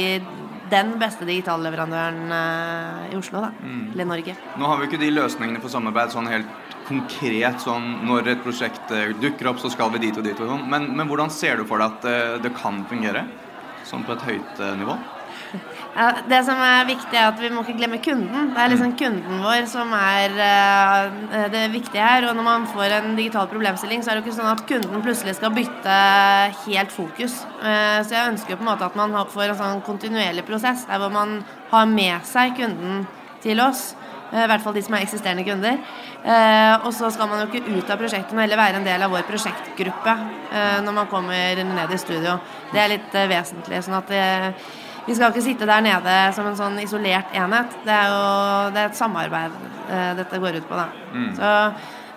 den 0.71 0.95
beste 1.01 1.27
digitalleverandøren 1.29 2.21
uh, 2.33 3.09
i 3.13 3.19
Oslo, 3.19 3.43
da. 3.45 3.51
Eller 3.93 4.09
Norge. 4.09 4.37
Nå 4.59 4.71
har 4.71 4.81
vi 4.81 4.89
ikke 4.89 5.03
de 5.03 5.11
løsningene 5.13 5.63
for 5.63 5.73
samarbeid 5.73 6.15
sånn 6.15 6.31
helt 6.31 6.51
konkret 6.89 7.63
sånn 7.65 7.87
når 8.09 8.35
et 8.35 8.45
prosjekt 8.45 8.93
eh, 8.95 9.13
dukker 9.21 9.51
opp, 9.51 9.61
så 9.63 9.71
skal 9.73 9.93
vi 9.95 10.03
dit 10.07 10.21
og 10.21 10.27
dit 10.27 10.39
og 10.39 10.51
sånn. 10.53 10.67
Men, 10.71 10.91
men 10.97 11.09
hvordan 11.11 11.33
ser 11.33 11.61
du 11.61 11.67
for 11.69 11.81
deg 11.81 11.97
at 11.97 12.09
eh, 12.11 12.37
det 12.45 12.53
kan 12.59 12.83
fungere? 12.91 13.25
Sånn 13.89 14.05
på 14.07 14.17
et 14.17 14.27
høyt 14.29 14.61
eh, 14.61 14.75
nivå? 14.81 14.97
Ja, 15.95 16.09
det 16.27 16.41
som 16.43 16.59
er 16.59 16.89
viktig, 16.89 17.15
er 17.15 17.29
at 17.29 17.39
vi 17.39 17.51
må 17.55 17.63
ikke 17.63 17.77
glemme 17.79 18.01
kunden. 18.03 18.49
Det 18.51 18.59
er 18.59 18.73
liksom 18.73 18.97
kunden 18.99 19.43
vår 19.45 19.69
som 19.71 19.93
er 19.95 20.35
uh, 20.35 21.45
det 21.53 21.69
viktige 21.71 22.03
her. 22.03 22.27
Og 22.27 22.35
når 22.35 22.47
man 22.49 22.67
får 22.67 22.97
en 22.99 23.13
digital 23.15 23.47
problemstilling, 23.53 24.03
så 24.03 24.11
er 24.11 24.19
det 24.19 24.25
jo 24.25 24.27
ikke 24.27 24.39
sånn 24.41 24.51
at 24.51 24.65
kunden 24.67 25.05
plutselig 25.05 25.37
skal 25.39 25.55
bytte 25.55 25.99
helt 26.65 26.95
fokus. 26.95 27.41
Uh, 27.63 28.03
så 28.03 28.17
jeg 28.17 28.33
ønsker 28.33 28.57
jo 28.57 28.59
på 28.59 28.67
en 28.67 28.73
måte 28.73 28.89
at 28.89 28.99
man 28.99 29.15
får 29.31 29.53
en 29.53 29.61
sånn 29.61 29.85
kontinuerlig 29.87 30.47
prosess 30.49 30.83
der 30.91 30.99
hvor 31.03 31.15
man 31.15 31.45
har 31.71 31.87
med 31.91 32.27
seg 32.27 32.59
kunden 32.59 33.07
til 33.45 33.63
oss. 33.63 33.93
I 34.35 34.49
hvert 34.51 34.65
fall 34.65 34.75
de 34.75 34.83
som 34.83 34.97
er 34.97 35.05
eksisterende 35.05 35.45
kunder. 35.47 35.79
Eh, 36.25 36.87
og 36.87 36.91
så 36.97 37.11
skal 37.13 37.29
man 37.31 37.43
jo 37.43 37.51
ikke 37.51 37.77
ut 37.77 37.91
av 37.93 38.01
prosjektet, 38.01 38.33
men 38.33 38.47
heller 38.47 38.59
være 38.59 38.81
en 38.81 38.87
del 38.87 39.03
av 39.05 39.13
vår 39.13 39.27
prosjektgruppe 39.29 40.15
eh, 40.51 40.79
når 40.83 40.97
man 40.97 41.11
kommer 41.11 41.61
ned 41.69 41.93
i 41.93 41.99
studio. 42.01 42.39
Det 42.73 42.81
er 42.81 42.91
litt 42.97 43.15
eh, 43.15 43.29
vesentlig. 43.31 43.83
sånn 43.85 43.99
at 44.01 44.11
det, 44.11 44.25
vi 45.07 45.15
skal 45.17 45.33
ikke 45.33 45.45
sitte 45.45 45.69
der 45.69 45.85
nede 45.85 46.15
som 46.37 46.47
en 46.49 46.57
sånn 46.59 46.79
isolert 46.83 47.35
enhet. 47.37 47.75
Det 47.85 47.93
er 47.93 48.09
jo 48.13 48.23
det 48.75 48.83
er 48.83 48.89
et 48.93 48.99
samarbeid 48.99 49.59
eh, 49.91 50.11
dette 50.21 50.41
går 50.41 50.61
ut 50.61 50.71
på, 50.71 50.81
da. 50.81 50.89
Så 51.37 51.53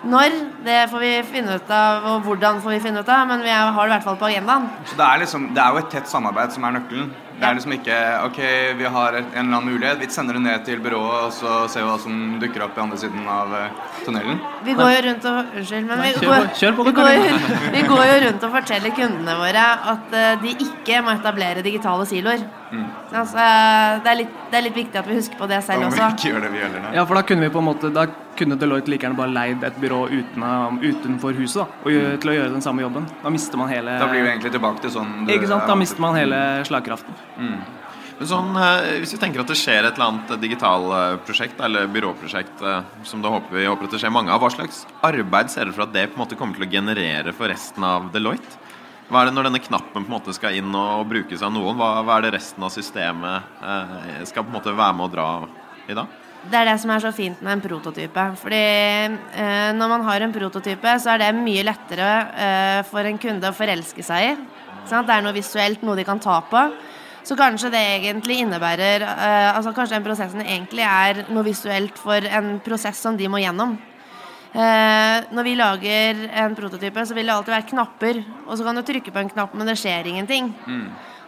når, 0.08 0.34
det 0.62 0.76
får 0.92 1.02
vi 1.02 1.12
finne 1.26 1.56
ut 1.58 1.70
av, 1.74 2.04
og 2.06 2.26
hvordan 2.28 2.60
får 2.62 2.76
vi 2.76 2.82
finne 2.84 3.02
ut 3.02 3.08
av, 3.10 3.24
men 3.26 3.42
vi 3.42 3.50
har 3.50 3.74
det 3.74 3.90
i 3.90 3.94
hvert 3.96 4.06
fall 4.06 4.18
på 4.20 4.28
agendaen. 4.30 4.68
Så 4.86 4.98
det 4.98 5.06
er, 5.08 5.22
liksom, 5.24 5.48
det 5.56 5.62
er 5.62 5.74
jo 5.74 5.80
et 5.82 5.90
tett 5.90 6.10
samarbeid 6.10 6.54
som 6.54 6.68
er 6.68 6.76
nøkkelen. 6.78 7.10
Det 7.38 7.46
er 7.46 7.54
liksom 7.58 7.72
ikke 7.76 7.96
OK, 8.26 8.38
vi 8.80 8.84
har 8.96 9.14
en 9.18 9.26
eller 9.30 9.40
annen 9.44 9.68
mulighet, 9.70 9.98
vi 10.02 10.08
sender 10.10 10.34
det 10.38 10.42
ned 10.42 10.64
til 10.66 10.80
byrået, 10.82 11.28
og 11.28 11.32
så 11.32 11.52
ser 11.70 11.84
vi 11.84 11.88
hva 11.92 11.98
som 12.02 12.16
dukker 12.42 12.64
opp 12.66 12.78
i 12.78 12.82
andre 12.82 12.98
siden 12.98 13.28
av 13.30 13.54
eh, 13.54 13.68
tunnelen. 14.04 14.40
Vi 14.66 14.74
går 14.74 14.90
jo 14.96 15.00
rundt 15.08 15.28
og 15.30 15.56
Unnskyld, 15.58 15.86
men 15.86 16.02
vi 16.02 16.12
går, 16.18 16.34
på- 16.34 16.58
kjør 16.60 16.76
på, 16.78 16.84
vi, 16.88 16.92
går, 16.98 17.10
vi 17.78 17.82
går 17.88 18.04
jo 18.10 18.16
rundt 18.26 18.46
og 18.48 18.56
forteller 18.58 18.96
kundene 18.98 19.38
våre 19.38 19.66
at 19.94 20.16
eh, 20.18 20.30
de 20.42 20.54
ikke 20.66 21.02
må 21.06 21.14
etablere 21.14 21.62
digitale 21.66 22.06
siloer. 22.10 22.42
Altså, 22.68 23.40
det, 24.04 24.10
er 24.12 24.16
litt, 24.18 24.32
det 24.52 24.58
er 24.58 24.64
litt 24.66 24.74
viktig 24.76 24.98
at 25.00 25.06
vi 25.08 25.14
husker 25.16 25.38
på 25.40 25.46
det 25.48 25.62
selv 25.64 25.86
også. 25.86 26.10
ikke 26.12 26.32
gjør 26.34 26.42
det 26.44 26.50
vi 26.52 26.58
heller. 26.60 26.88
Ja, 26.98 27.04
for 27.08 27.16
da 27.16 27.22
kunne 27.24 27.46
vi 27.46 27.52
på 27.54 27.62
en 27.62 27.64
måte 27.70 27.88
Da 27.96 28.02
kunne 28.38 28.58
Deloitte 28.60 28.92
like 28.92 29.02
gjerne 29.06 29.16
bare 29.18 29.32
leid 29.32 29.64
et 29.66 29.78
byrå 29.80 30.02
uten, 30.12 30.44
utenfor 30.84 31.32
huset 31.40 31.62
da, 31.62 31.64
og 31.80 32.20
til 32.22 32.30
å 32.30 32.34
gjøre 32.36 32.52
den 32.52 32.62
samme 32.62 32.84
jobben. 32.84 33.08
Da 33.24 33.32
mister 33.34 33.58
man 33.58 33.72
hele 33.72 33.96
Da 33.98 34.06
blir 34.12 34.22
vi 34.26 34.28
egentlig 34.34 34.52
tilbake 34.54 34.84
til 34.84 34.92
sånn 34.94 35.24
du 35.26 35.32
Ikke 35.34 35.48
sant? 35.50 35.64
Da 35.66 35.74
mister 35.80 36.04
man 36.04 36.14
hele 36.20 36.38
slagkraften. 36.68 37.16
Men 37.38 38.26
sånn, 38.26 38.54
eh, 38.58 38.98
Hvis 38.98 39.14
vi 39.14 39.20
tenker 39.22 39.44
at 39.44 39.50
det 39.50 39.58
skjer 39.58 39.86
et 39.86 39.98
eller 39.98 40.08
annet 40.08 40.40
digitalprosjekt 40.42 41.60
eller 41.62 41.90
byråprosjekt 41.94 42.62
eh, 42.66 42.80
som 43.06 43.22
det 43.22 43.30
håper 43.30 43.54
vi 43.60 43.68
håper 43.68 43.86
at 43.86 43.94
det 43.94 44.00
skjer 44.02 44.14
mange 44.14 44.34
av, 44.34 44.42
hva 44.42 44.50
slags 44.50 44.84
arbeid 45.06 45.52
ser 45.52 45.68
dere 45.68 45.76
for 45.76 45.86
at 45.86 45.94
det 45.94 46.08
på 46.10 46.18
en 46.18 46.24
måte 46.24 46.38
kommer 46.38 46.58
til 46.58 46.66
å 46.66 46.72
generere 46.72 47.34
for 47.36 47.50
resten 47.52 47.86
av 47.86 48.10
Deloitte? 48.14 48.58
Hva 49.08 49.22
er 49.22 49.30
det 49.30 49.38
når 49.38 49.46
denne 49.48 49.62
knappen 49.64 50.02
på 50.02 50.04
en 50.04 50.16
måte 50.18 50.34
skal 50.36 50.58
inn 50.58 50.74
og 50.76 51.06
brukes 51.08 51.40
av 51.40 51.54
noen? 51.54 51.78
Hva, 51.78 52.02
hva 52.04 52.18
er 52.18 52.26
det 52.26 52.34
resten 52.34 52.64
av 52.66 52.74
systemet 52.74 53.62
eh, 53.62 54.24
skal 54.28 54.44
på 54.44 54.52
en 54.52 54.58
måte 54.58 54.74
være 54.74 54.98
med 54.98 55.06
å 55.06 55.12
dra 55.14 55.28
i 55.88 55.96
da? 55.96 56.04
Det 56.48 56.58
er 56.58 56.68
det 56.68 56.76
som 56.82 56.90
er 56.92 57.02
så 57.02 57.10
fint 57.12 57.40
med 57.44 57.56
en 57.56 57.62
prototype. 57.62 58.26
Fordi 58.42 58.60
eh, 58.60 59.70
når 59.78 59.94
man 59.94 60.04
har 60.06 60.26
en 60.26 60.34
prototype, 60.34 60.98
så 61.00 61.14
er 61.14 61.22
det 61.22 61.32
mye 61.38 61.64
lettere 61.66 62.10
eh, 62.34 62.82
for 62.90 63.08
en 63.08 63.18
kunde 63.20 63.48
å 63.48 63.56
forelske 63.56 64.04
seg 64.04 64.32
i. 64.32 64.36
Sant? 64.88 65.08
Det 65.08 65.16
er 65.16 65.24
noe 65.24 65.36
visuelt, 65.36 65.82
noe 65.86 65.96
de 65.98 66.06
kan 66.08 66.20
ta 66.22 66.38
på. 66.50 66.66
Så 67.28 67.36
kanskje 67.36 67.68
det 67.74 67.80
egentlig 67.98 68.38
innebærer 68.40 69.04
eh, 69.04 69.50
Altså 69.52 69.74
kanskje 69.76 69.98
den 69.98 70.06
prosessen 70.06 70.40
egentlig 70.46 70.86
er 70.86 71.26
noe 71.28 71.44
visuelt 71.44 71.98
for 72.00 72.24
en 72.24 72.56
prosess 72.64 73.02
som 73.04 73.18
de 73.18 73.28
må 73.28 73.42
gjennom. 73.42 73.76
Eh, 74.48 75.26
når 75.36 75.44
vi 75.44 75.58
lager 75.58 76.22
en 76.40 76.56
prototype, 76.56 77.04
så 77.04 77.16
vil 77.16 77.28
det 77.28 77.34
alltid 77.34 77.52
være 77.52 77.68
knapper. 77.74 78.22
Og 78.46 78.56
så 78.56 78.64
kan 78.64 78.80
du 78.80 78.84
trykke 78.86 79.12
på 79.12 79.20
en 79.20 79.30
knapp, 79.34 79.52
men 79.52 79.68
det 79.68 79.76
skjer 79.80 80.08
ingenting. 80.08 80.48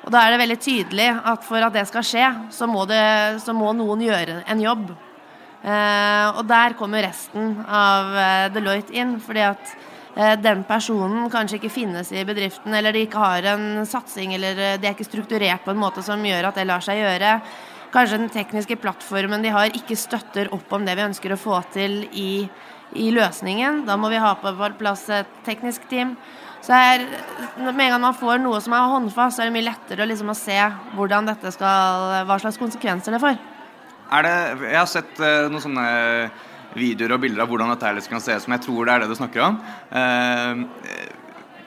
Og 0.00 0.08
da 0.14 0.24
er 0.24 0.32
det 0.32 0.40
veldig 0.40 0.58
tydelig 0.64 1.10
at 1.12 1.44
for 1.44 1.60
at 1.66 1.76
det 1.76 1.84
skal 1.90 2.06
skje, 2.06 2.26
så 2.56 2.68
må, 2.70 2.86
det, 2.88 3.04
så 3.44 3.52
må 3.56 3.74
noen 3.76 4.00
gjøre 4.06 4.40
en 4.48 4.64
jobb. 4.64 4.88
Eh, 5.60 6.26
og 6.40 6.46
der 6.48 6.76
kommer 6.78 7.04
resten 7.04 7.58
av 7.68 8.14
eh, 8.16 8.46
Deloitte 8.54 8.96
inn, 8.96 9.18
fordi 9.20 9.44
at 9.50 9.74
den 10.42 10.64
personen 10.68 11.30
kanskje 11.32 11.60
ikke 11.60 11.72
finnes 11.72 12.10
i 12.12 12.24
bedriften, 12.28 12.74
eller 12.76 12.92
de 12.92 13.04
ikke 13.06 13.22
har 13.22 13.46
en 13.54 13.86
satsing, 13.88 14.34
eller 14.36 14.58
eh, 14.58 14.78
de 14.80 14.88
er 14.88 14.96
ikke 14.96 15.08
strukturert 15.08 15.64
på 15.64 15.72
en 15.72 15.80
måte 15.80 16.04
som 16.04 16.20
gjør 16.24 16.50
at 16.50 16.58
det 16.60 16.66
lar 16.68 16.84
seg 16.84 17.00
gjøre. 17.00 17.36
Kanskje 17.94 18.18
den 18.20 18.30
tekniske 18.30 18.76
plattformen 18.82 19.42
de 19.42 19.54
har, 19.54 19.72
ikke 19.74 19.98
støtter 19.98 20.52
opp 20.54 20.70
om 20.76 20.84
det 20.86 20.94
vi 20.98 21.06
ønsker 21.08 21.34
å 21.34 21.40
få 21.40 21.62
til 21.74 22.04
i, 22.12 22.44
i 23.00 23.08
løsningen. 23.14 23.84
Da 23.88 23.96
må 23.98 24.12
vi 24.12 24.20
ha 24.22 24.36
på 24.38 24.52
plass 24.78 25.08
et 25.14 25.30
teknisk 25.46 25.88
team. 25.90 26.14
Så 26.60 26.76
her, 26.76 27.06
Med 27.56 27.86
en 27.86 27.94
gang 27.94 28.02
man 28.02 28.14
får 28.14 28.38
noe 28.42 28.60
som 28.60 28.76
er 28.76 28.92
håndfast, 28.92 29.38
så 29.38 29.42
er 29.42 29.48
det 29.48 29.56
mye 29.56 29.70
lettere 29.70 30.04
å, 30.04 30.10
liksom, 30.10 30.30
å 30.30 30.36
se 30.36 30.58
hvordan 30.98 31.32
dette 31.32 31.54
skal, 31.56 32.26
hva 32.28 32.36
slags 32.42 32.60
konsekvenser 32.60 33.16
det 33.16 33.22
får. 33.22 33.40
Er 34.10 34.26
det, 34.26 34.36
jeg 34.66 34.78
har 34.78 34.90
sett 34.90 35.20
eh, 35.22 35.48
noen 35.48 35.64
sånne 35.64 35.88
videoer 36.78 37.16
og 37.16 37.22
bilder 37.24 37.44
av 37.44 37.50
hvordan 37.50 37.72
dette 37.74 38.10
kan 38.10 38.22
se 38.22 38.36
ut 38.36 38.44
som 38.44 38.54
jeg 38.54 38.64
tror 38.66 38.86
det 38.86 38.94
er 38.94 39.04
det 39.04 39.10
du 39.10 39.18
snakker 39.18 39.46
om. 39.46 39.58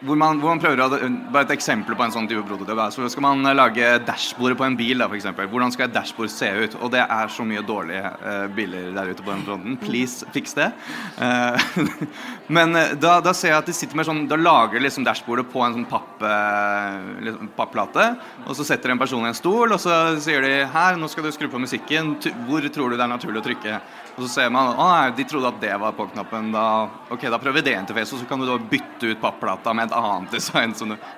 Eh, 0.03 0.07
hvor 0.07 0.17
man, 0.19 0.39
hvor 0.39 0.53
man 0.53 0.61
prøver 0.61 0.81
å, 0.83 1.09
Bare 1.31 1.45
et 1.47 1.55
eksempel 1.55 1.95
på 1.95 2.03
en 2.03 2.11
sånn 2.11 2.27
type 2.27 2.43
prototyp. 2.47 2.79
Så 2.93 3.07
skal 3.09 3.23
man 3.23 3.55
lage 3.55 3.99
dashbordet 4.05 4.57
på 4.57 4.65
en 4.65 4.75
bil. 4.77 4.99
da, 4.99 5.07
for 5.07 5.15
eksempel. 5.15 5.47
Hvordan 5.47 5.71
skal 5.71 5.87
et 5.87 5.93
dashbord 5.93 6.29
se 6.29 6.49
ut? 6.49 6.75
Og 6.81 6.91
det 6.91 7.03
er 7.03 7.27
så 7.29 7.43
mye 7.43 7.63
dårlige 7.65 8.03
uh, 8.23 8.47
biler 8.53 8.91
der 8.93 9.11
ute 9.11 9.23
på 9.23 9.31
den 9.31 9.43
fronten. 9.45 9.77
Please, 9.77 10.25
fiks 10.33 10.53
det. 10.53 10.71
Uh, 11.17 11.57
men 12.55 12.75
eh, 12.75 12.93
da, 12.99 13.19
da 13.23 13.33
ser 13.33 13.53
jeg 13.53 13.61
at 13.61 13.69
de 13.69 13.75
sitter 13.75 13.97
med 13.97 14.07
sånn 14.07 14.25
Da 14.27 14.37
lager 14.39 14.81
liksom 14.81 15.05
dashbordet 15.05 15.47
på 15.51 15.63
en 15.63 15.77
sånn 15.77 15.87
papp, 15.89 16.21
eh, 16.27 16.99
liksom 17.27 17.51
papplate. 17.57 18.09
Og 18.47 18.57
så 18.57 18.67
setter 18.67 18.93
en 18.93 19.01
person 19.01 19.23
i 19.23 19.31
en 19.31 19.37
stol, 19.37 19.73
og 19.73 19.81
så 19.81 20.19
sier 20.23 20.43
de 20.43 20.53
her, 20.73 20.99
nå 20.99 21.09
skal 21.11 21.27
du 21.27 21.33
skru 21.33 21.49
på 21.51 21.61
musikken. 21.61 22.15
Hvor 22.47 22.65
tror 22.73 22.91
du 22.91 22.99
det 22.99 23.05
er 23.05 23.13
naturlig 23.13 23.41
å 23.41 23.47
trykke? 23.47 23.79
Og 24.13 24.27
så 24.27 24.29
ser 24.29 24.51
man 24.53 24.75
å 24.77 24.87
nei, 24.91 25.13
de 25.17 25.25
trodde 25.25 25.49
at 25.49 25.61
det 25.61 25.73
var 25.81 25.95
på 25.97 26.05
knappen. 26.11 26.51
Da, 26.53 26.65
ok, 27.13 27.25
da 27.33 27.39
prøver 27.41 27.61
vi 27.61 27.69
det 27.71 27.79
interfacet, 27.79 28.17
og 28.17 28.21
så 28.21 28.29
kan 28.29 28.41
du 28.41 28.45
da 28.45 28.59
bytte 28.59 29.09
ut 29.09 29.21
papplata 29.21 29.73
med 29.73 29.92
et 29.93 29.99
annet 29.99 30.33
design. 30.39 30.73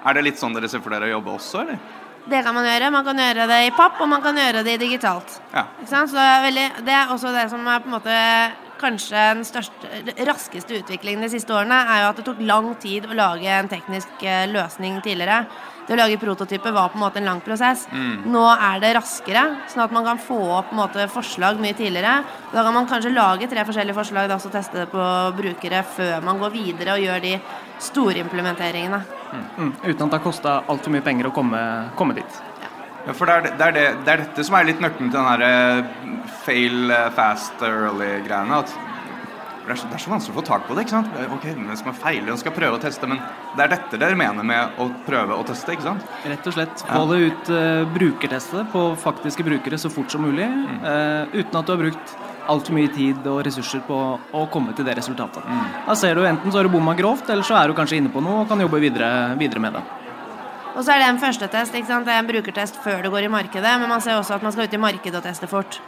Er 0.05 0.17
det 0.17 0.25
litt 0.27 0.41
sånn 0.41 0.57
dere 0.57 0.69
ser 0.71 0.83
for 0.83 0.95
dere 0.95 1.07
å 1.09 1.15
jobbe 1.17 1.37
også, 1.39 1.63
eller? 1.63 1.79
Det 2.25 2.41
kan 2.41 2.55
man 2.57 2.65
gjøre. 2.65 2.91
Man 2.93 3.05
kan 3.05 3.19
gjøre 3.21 3.47
det 3.49 3.59
i 3.67 3.73
papp, 3.77 3.99
og 4.01 4.09
man 4.09 4.21
kan 4.23 4.37
gjøre 4.37 4.63
det 4.65 4.79
digitalt. 4.81 5.39
Ja. 5.53 5.67
Så 5.85 6.07
det 6.15 6.23
er, 6.25 6.45
veldig, 6.47 6.69
det 6.87 6.95
er 6.97 7.11
også 7.13 7.33
det 7.35 7.49
som 7.53 7.67
er 7.69 7.83
på 7.83 7.91
en 7.91 7.97
måte 7.99 8.15
kanskje 8.81 9.21
den 9.37 9.45
største, 9.47 9.91
raskeste 10.27 10.81
utviklingen 10.81 11.23
de 11.23 11.31
siste 11.31 11.53
årene, 11.55 11.77
er 11.93 12.03
jo 12.03 12.09
at 12.09 12.19
det 12.19 12.25
tok 12.27 12.41
lang 12.43 12.73
tid 12.81 13.07
å 13.07 13.15
lage 13.15 13.47
en 13.47 13.69
teknisk 13.71 14.25
eh, 14.25 14.49
løsning 14.51 14.99
tidligere. 15.05 15.45
Det 15.85 15.93
å 15.93 15.99
lage 15.99 16.17
prototyper 16.17 16.73
var 16.73 16.89
på 16.89 16.97
en 16.97 17.03
måte 17.03 17.21
en 17.21 17.27
lang 17.29 17.41
prosess. 17.45 17.83
Nå 18.25 18.41
er 18.55 18.79
det 18.81 18.95
raskere, 18.97 19.43
sånn 19.69 19.83
at 19.83 19.93
man 19.93 20.07
kan 20.07 20.17
få 20.21 20.39
opp 20.57 20.71
måte, 20.73 21.05
forslag 21.13 21.61
mye 21.61 21.77
tidligere. 21.77 22.15
Da 22.49 22.63
kan 22.65 22.73
man 22.73 22.89
kanskje 22.89 23.13
lage 23.13 23.49
tre 23.51 23.61
forskjellige 23.67 23.97
forslag 23.99 24.33
og 24.33 24.47
teste 24.49 24.81
det 24.81 24.87
på 24.89 25.05
brukere 25.37 25.83
før 25.95 26.25
man 26.25 26.41
går 26.41 26.55
videre 26.55 26.97
og 26.97 27.05
gjør 27.05 27.21
de 27.27 27.35
store 27.83 28.19
implementeringene. 28.23 29.01
Mm, 29.57 29.71
uten 29.83 29.93
at 29.93 30.09
det 30.09 30.17
har 30.17 30.23
kosta 30.23 30.57
altfor 30.71 30.93
mye 30.95 31.05
penger 31.05 31.29
å 31.29 31.35
komme, 31.35 31.61
komme 31.99 32.15
dit. 32.17 32.41
Ja, 33.05 33.13
for 33.13 33.29
det 33.29 33.35
er, 33.35 33.45
det, 33.45 33.65
er 33.67 33.75
det, 33.75 33.85
det 34.05 34.13
er 34.13 34.23
dette 34.23 34.45
som 34.47 34.57
er 34.57 34.65
litt 34.71 34.81
nøkkelen 34.81 35.11
til 35.13 35.19
den 35.19 35.29
her 35.29 35.43
eh, 35.45 36.27
fail 36.45 36.93
eh, 36.95 37.09
fast 37.13 37.61
early-greiene. 37.65 38.63
at 38.63 38.73
det 39.65 39.73
er, 39.73 39.79
så, 39.81 39.87
det 39.89 39.97
er 39.97 40.01
så 40.03 40.11
vanskelig 40.11 40.33
å 40.35 40.37
få 40.37 40.43
tak 40.45 40.65
på 40.67 40.75
det. 40.77 40.83
ikke 40.85 40.93
sant? 40.93 41.15
Ok, 41.33 41.45
men 41.57 41.77
skal 41.77 41.89
man 41.89 41.97
feile 41.97 42.33
og 42.33 42.37
skal 42.41 42.53
prøve 42.53 42.77
å 42.77 42.81
teste, 42.81 43.07
men 43.09 43.21
det 43.57 43.63
er 43.65 43.71
dette 43.73 43.99
dere 44.01 44.17
mener 44.17 44.45
med 44.45 44.77
å 44.81 44.85
prøve 45.07 45.37
å 45.37 45.45
teste, 45.47 45.73
ikke 45.73 45.87
sant? 45.87 46.11
Rett 46.29 46.49
og 46.49 46.53
slett. 46.53 46.83
Få 46.85 47.01
det 47.09 47.17
ut, 47.23 47.49
uh, 47.49 47.81
brukerteste 47.95 48.61
på 48.73 48.83
faktiske 49.01 49.45
brukere 49.47 49.79
så 49.81 49.89
fort 49.89 50.13
som 50.13 50.21
mulig. 50.25 50.45
eh, 50.45 51.33
uten 51.33 51.57
at 51.57 51.65
du 51.65 51.73
har 51.73 51.81
brukt 51.81 52.13
altfor 52.51 52.75
mye 52.77 52.91
tid 52.93 53.27
og 53.29 53.43
ressurser 53.47 53.83
på 53.87 53.97
å 54.35 54.45
komme 54.53 54.75
til 54.77 54.87
det 54.87 54.97
resultatet. 54.99 55.45
Da 55.87 55.95
ser 55.97 56.15
du 56.15 56.25
enten 56.25 56.51
så 56.51 56.61
har 56.61 56.67
du 56.67 56.73
bomma 56.73 56.95
grovt, 56.97 57.29
eller 57.29 57.45
så 57.47 57.57
er 57.59 57.69
du 57.69 57.77
kanskje 57.77 57.99
inne 58.01 58.13
på 58.13 58.23
noe 58.23 58.43
og 58.43 58.49
kan 58.51 58.61
jobbe 58.61 58.81
videre, 58.83 59.09
videre 59.39 59.63
med 59.63 59.77
det. 59.77 59.83
Og 60.75 60.83
så 60.83 60.91
er 60.91 61.01
det 61.01 61.09
en 61.13 61.19
førstetest. 61.21 61.75
ikke 61.75 61.87
sant? 61.87 62.05
Det 62.07 62.13
er 62.13 62.19
en 62.19 62.27
brukertest 62.27 62.79
før 62.83 63.03
du 63.05 63.09
går 63.13 63.29
i 63.29 63.31
markedet, 63.31 63.75
men 63.79 63.89
man 63.89 64.01
ser 64.03 64.19
også 64.19 64.35
at 64.35 64.43
man 64.43 64.51
skal 64.51 64.67
ut 64.67 64.73
i 64.73 64.81
markedet 64.81 65.21
og 65.21 65.23
teste 65.23 65.47
fort. 65.47 65.79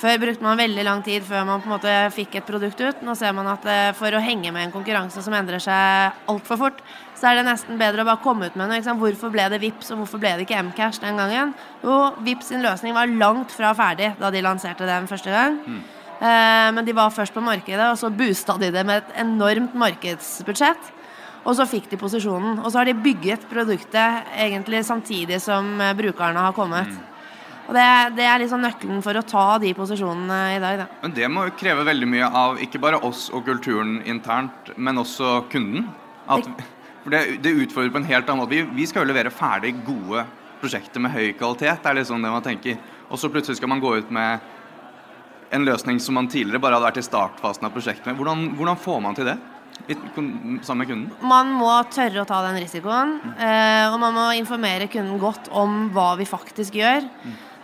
Før 0.00 0.20
brukte 0.22 0.44
man 0.44 0.58
veldig 0.58 0.84
lang 0.86 1.02
tid 1.04 1.26
før 1.28 1.44
man 1.44 1.60
på 1.60 1.68
en 1.68 1.74
måte 1.74 1.96
fikk 2.14 2.38
et 2.38 2.46
produkt 2.48 2.80
ut. 2.80 3.02
Nå 3.04 3.14
ser 3.18 3.34
man 3.36 3.50
at 3.52 3.66
eh, 3.68 3.90
for 3.98 4.14
å 4.14 4.22
henge 4.22 4.52
med 4.54 4.64
en 4.64 4.72
konkurranse 4.72 5.22
som 5.24 5.36
endrer 5.36 5.60
seg 5.62 6.30
altfor 6.30 6.60
fort, 6.62 6.80
så 7.18 7.28
er 7.30 7.38
det 7.38 7.48
nesten 7.48 7.80
bedre 7.80 8.04
å 8.04 8.08
bare 8.08 8.22
komme 8.24 8.48
ut 8.48 8.56
med 8.56 8.70
noe. 8.70 8.96
Hvorfor 9.02 9.32
ble 9.34 9.48
det 9.52 9.60
Vips, 9.62 9.92
og 9.92 10.02
hvorfor 10.02 10.22
ble 10.22 10.36
det 10.38 10.46
ikke 10.46 10.62
Mcash 10.70 11.02
den 11.02 11.20
gangen? 11.20 11.54
Jo, 11.84 11.98
Vips 12.24 12.52
sin 12.52 12.64
løsning 12.64 12.96
var 12.96 13.10
langt 13.10 13.52
fra 13.54 13.74
ferdig 13.76 14.14
da 14.20 14.32
de 14.32 14.44
lanserte 14.44 14.88
den 14.88 15.08
første 15.10 15.34
gang. 15.34 15.58
Eh, 16.18 16.68
men 16.74 16.86
de 16.86 16.94
var 16.96 17.12
først 17.14 17.34
på 17.34 17.42
markedet, 17.44 17.92
og 17.92 17.98
så 18.00 18.10
boosta 18.10 18.56
de 18.58 18.72
det 18.74 18.86
med 18.86 19.02
et 19.02 19.20
enormt 19.22 19.76
markedsbudsjett. 19.78 20.94
Og 21.44 21.54
så 21.56 21.68
fikk 21.68 21.86
de 21.92 22.00
posisjonen. 22.00 22.58
Og 22.62 22.72
så 22.72 22.80
har 22.80 22.88
de 22.88 22.96
bygget 22.98 23.46
produktet 23.50 24.32
egentlig 24.36 24.82
samtidig 24.86 25.40
som 25.44 25.76
eh, 25.80 25.94
brukerne 25.98 26.48
har 26.48 26.56
kommet. 26.56 26.90
Og 27.68 27.76
det, 27.76 27.84
det 28.16 28.24
er 28.24 28.40
liksom 28.40 28.62
nøkkelen 28.64 29.02
for 29.04 29.18
å 29.20 29.22
ta 29.28 29.44
de 29.60 29.74
posisjonene 29.76 30.38
i 30.56 30.60
dag, 30.62 30.78
da. 30.80 30.86
Men 31.02 31.12
det 31.18 31.26
må 31.28 31.44
jo 31.48 31.56
kreve 31.60 31.84
veldig 31.84 32.08
mye 32.08 32.28
av 32.40 32.60
ikke 32.64 32.80
bare 32.80 33.00
oss 33.04 33.26
og 33.36 33.44
kulturen 33.44 33.98
internt, 34.08 34.70
men 34.80 34.96
også 35.02 35.42
kunden. 35.52 35.90
At, 36.32 36.48
for 37.04 37.12
det, 37.12 37.20
det 37.44 37.52
utfordrer 37.66 37.92
på 37.92 38.00
en 38.00 38.08
helt 38.08 38.28
annen 38.28 38.40
måte. 38.40 38.56
Vi, 38.56 38.62
vi 38.80 38.86
skal 38.88 39.04
jo 39.04 39.10
levere 39.12 39.32
ferdig 39.32 39.74
gode 39.84 40.24
prosjekter 40.62 41.04
med 41.04 41.12
høy 41.12 41.34
kvalitet. 41.38 41.82
Det 41.84 41.92
er 41.92 41.98
liksom 42.00 42.24
det 42.24 42.32
man 42.32 42.44
tenker. 42.46 42.80
Og 43.12 43.20
så 43.20 43.28
plutselig 43.32 43.60
skal 43.60 43.70
man 43.74 43.84
gå 43.84 43.92
ut 44.00 44.08
med 44.16 44.40
en 45.56 45.64
løsning 45.64 46.00
som 46.00 46.16
man 46.18 46.26
tidligere 46.28 46.60
bare 46.60 46.76
hadde 46.76 46.88
vært 46.88 47.00
i 47.00 47.06
startfasen 47.06 47.68
av 47.68 47.72
prosjektet 47.76 48.08
med. 48.10 48.16
Hvordan, 48.20 48.48
hvordan 48.58 48.80
får 48.80 48.98
man 49.04 49.16
til 49.16 49.28
det 49.28 49.36
sammen 49.86 50.80
med 50.82 50.88
kunden? 50.90 51.06
Man 51.24 51.52
må 51.56 51.70
tørre 51.92 52.24
å 52.24 52.28
ta 52.28 52.40
den 52.48 52.58
risikoen, 52.64 53.14
Mm. 53.22 53.92
og 53.92 54.00
man 54.02 54.16
må 54.16 54.26
informere 54.40 54.88
kunden 54.90 55.20
godt 55.22 55.48
om 55.52 55.90
hva 55.94 56.10
vi 56.18 56.26
faktisk 56.28 56.74
gjør. 56.80 57.06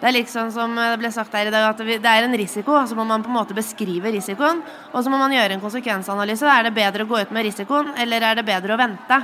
Det 0.05 0.11
er 0.11 0.19
liksom 0.19 0.51
som 0.53 0.75
det 0.77 0.99
ble 1.01 1.09
sagt 1.09 1.33
her 1.33 1.49
i 1.49 1.53
dag, 1.53 1.71
at 1.71 1.79
det 1.81 2.11
er 2.11 2.27
en 2.27 2.37
risiko, 2.37 2.75
så 2.85 2.93
må 2.93 3.07
man 3.09 3.23
på 3.25 3.31
en 3.31 3.38
måte 3.38 3.55
beskrive 3.57 4.11
risikoen. 4.12 4.59
Og 4.93 5.01
så 5.01 5.09
må 5.09 5.17
man 5.17 5.33
gjøre 5.33 5.57
en 5.57 5.62
konsekvensanalyse. 5.62 6.45
Er 6.45 6.67
det 6.67 6.75
bedre 6.77 7.07
å 7.07 7.09
gå 7.09 7.23
ut 7.23 7.33
med 7.33 7.47
risikoen, 7.47 7.88
eller 8.03 8.27
er 8.29 8.37
det 8.37 8.45
bedre 8.45 8.75
å 8.75 8.77
vente? 8.77 9.19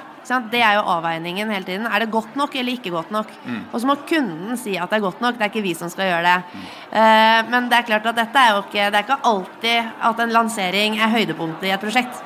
Det 0.48 0.62
er 0.64 0.78
jo 0.78 0.86
avveiningen 0.94 1.52
hele 1.52 1.68
tiden. 1.68 1.84
Er 1.84 2.00
det 2.00 2.08
godt 2.14 2.32
nok 2.40 2.56
eller 2.56 2.78
ikke 2.78 2.94
godt 2.94 3.12
nok? 3.12 3.34
Og 3.74 3.76
så 3.76 3.90
må 3.90 3.98
kunden 4.08 4.56
si 4.56 4.78
at 4.80 4.88
det 4.88 5.02
er 5.02 5.04
godt 5.04 5.20
nok, 5.20 5.36
det 5.36 5.44
er 5.44 5.52
ikke 5.52 5.66
vi 5.68 5.76
som 5.76 5.92
skal 5.92 6.08
gjøre 6.14 6.24
det. 6.30 6.64
Mm. 6.94 7.52
men 7.52 7.68
det 7.68 7.76
er 7.76 7.88
klart 7.92 8.08
at 8.08 8.16
dette 8.16 8.40
er 8.40 8.54
jo 8.54 8.64
ikke 8.64 8.88
Det 8.90 8.98
er 8.98 9.04
ikke 9.04 9.20
alltid 9.34 9.92
at 10.08 10.24
en 10.24 10.34
lansering 10.38 10.96
er 10.96 11.12
høydepunktet 11.12 11.68
i 11.68 11.76
et 11.76 11.84
prosjekt. 11.84 12.24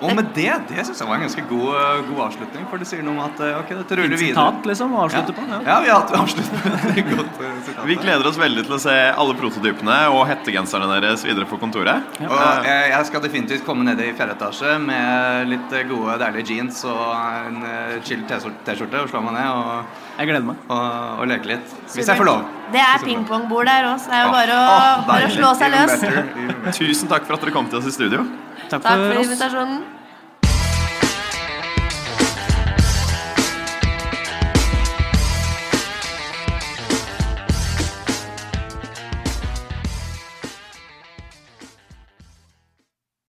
Og 0.00 0.14
med 0.16 0.30
det, 0.32 0.48
det 0.70 0.84
syns 0.88 1.00
jeg 1.02 1.08
var 1.10 1.18
en 1.18 1.24
ganske 1.26 1.42
god, 1.50 2.04
god 2.08 2.20
avslutning, 2.26 2.62
for 2.70 2.80
det 2.80 2.86
sier 2.88 3.02
noe 3.04 3.12
om 3.18 3.20
at 3.26 3.40
eh, 3.44 3.58
ok, 3.60 3.72
dette 3.82 3.98
ruller 3.98 4.16
videre. 4.16 4.32
sitat, 4.32 4.68
liksom, 4.70 4.94
å 4.96 5.02
avslutte 5.04 5.34
på. 5.36 5.44
Ja. 5.50 5.58
Ja, 5.66 5.76
vi 5.84 5.90
har 5.92 6.14
avsluttet 6.20 6.54
med 6.86 7.00
et 7.02 7.10
godt 7.10 7.42
eh, 7.44 7.58
sitat. 7.66 7.82
Vi 7.90 7.96
gleder 8.00 8.30
oss 8.30 8.38
veldig 8.40 8.64
til 8.64 8.76
å 8.76 8.80
se 8.80 8.96
alle 9.10 9.36
prototypene 9.36 9.98
og 10.14 10.22
hettegenserne 10.30 10.88
deres 11.04 11.24
videre 11.28 11.44
på 11.50 11.58
kontoret. 11.60 12.16
Og 12.24 12.36
eh, 12.64 12.86
jeg 12.94 13.08
skal 13.10 13.24
definitivt 13.26 13.66
komme 13.68 13.84
ned 13.90 14.00
i 14.00 14.10
fjerde 14.16 14.38
etasje 14.38 14.78
med 14.86 15.52
litt 15.52 15.76
gode, 15.92 16.16
deilige 16.24 16.54
jeans 16.56 16.80
og 16.88 17.04
en 17.50 17.60
chill 18.08 18.24
T-skjorte 18.30 19.04
og 19.04 19.12
slå 19.12 19.20
meg 19.28 19.36
ned 19.36 19.50
og, 19.52 19.98
Jeg 20.20 20.28
gleder 20.32 20.48
meg. 20.48 20.64
og, 20.72 21.20
og 21.20 21.28
leke 21.30 21.52
litt. 21.52 21.76
Hvis 21.92 22.08
jeg 22.08 22.16
får 22.18 22.28
lov. 22.28 22.48
Det 22.70 22.80
er 22.80 23.02
pingpongbord 23.04 23.66
der 23.68 23.86
også. 23.92 24.08
Det 24.12 24.16
er 24.16 24.24
jo 24.26 24.32
bare 24.34 24.56
å, 24.56 24.66
Åh, 24.70 25.06
bare 25.08 25.28
å 25.28 25.32
slå 25.34 25.52
seg 25.58 25.72
løs. 25.74 26.76
Tusen 26.76 27.10
takk 27.10 27.24
for 27.26 27.36
at 27.36 27.44
dere 27.44 27.54
kom 27.54 27.68
til 27.72 27.80
oss 27.80 27.88
i 27.90 27.94
studio. 27.94 28.24
Takk 28.70 28.82
Takk 28.82 28.98
for 29.02 29.12
for 29.12 29.18
oss. 29.18 29.26
invitasjonen. 29.26 29.99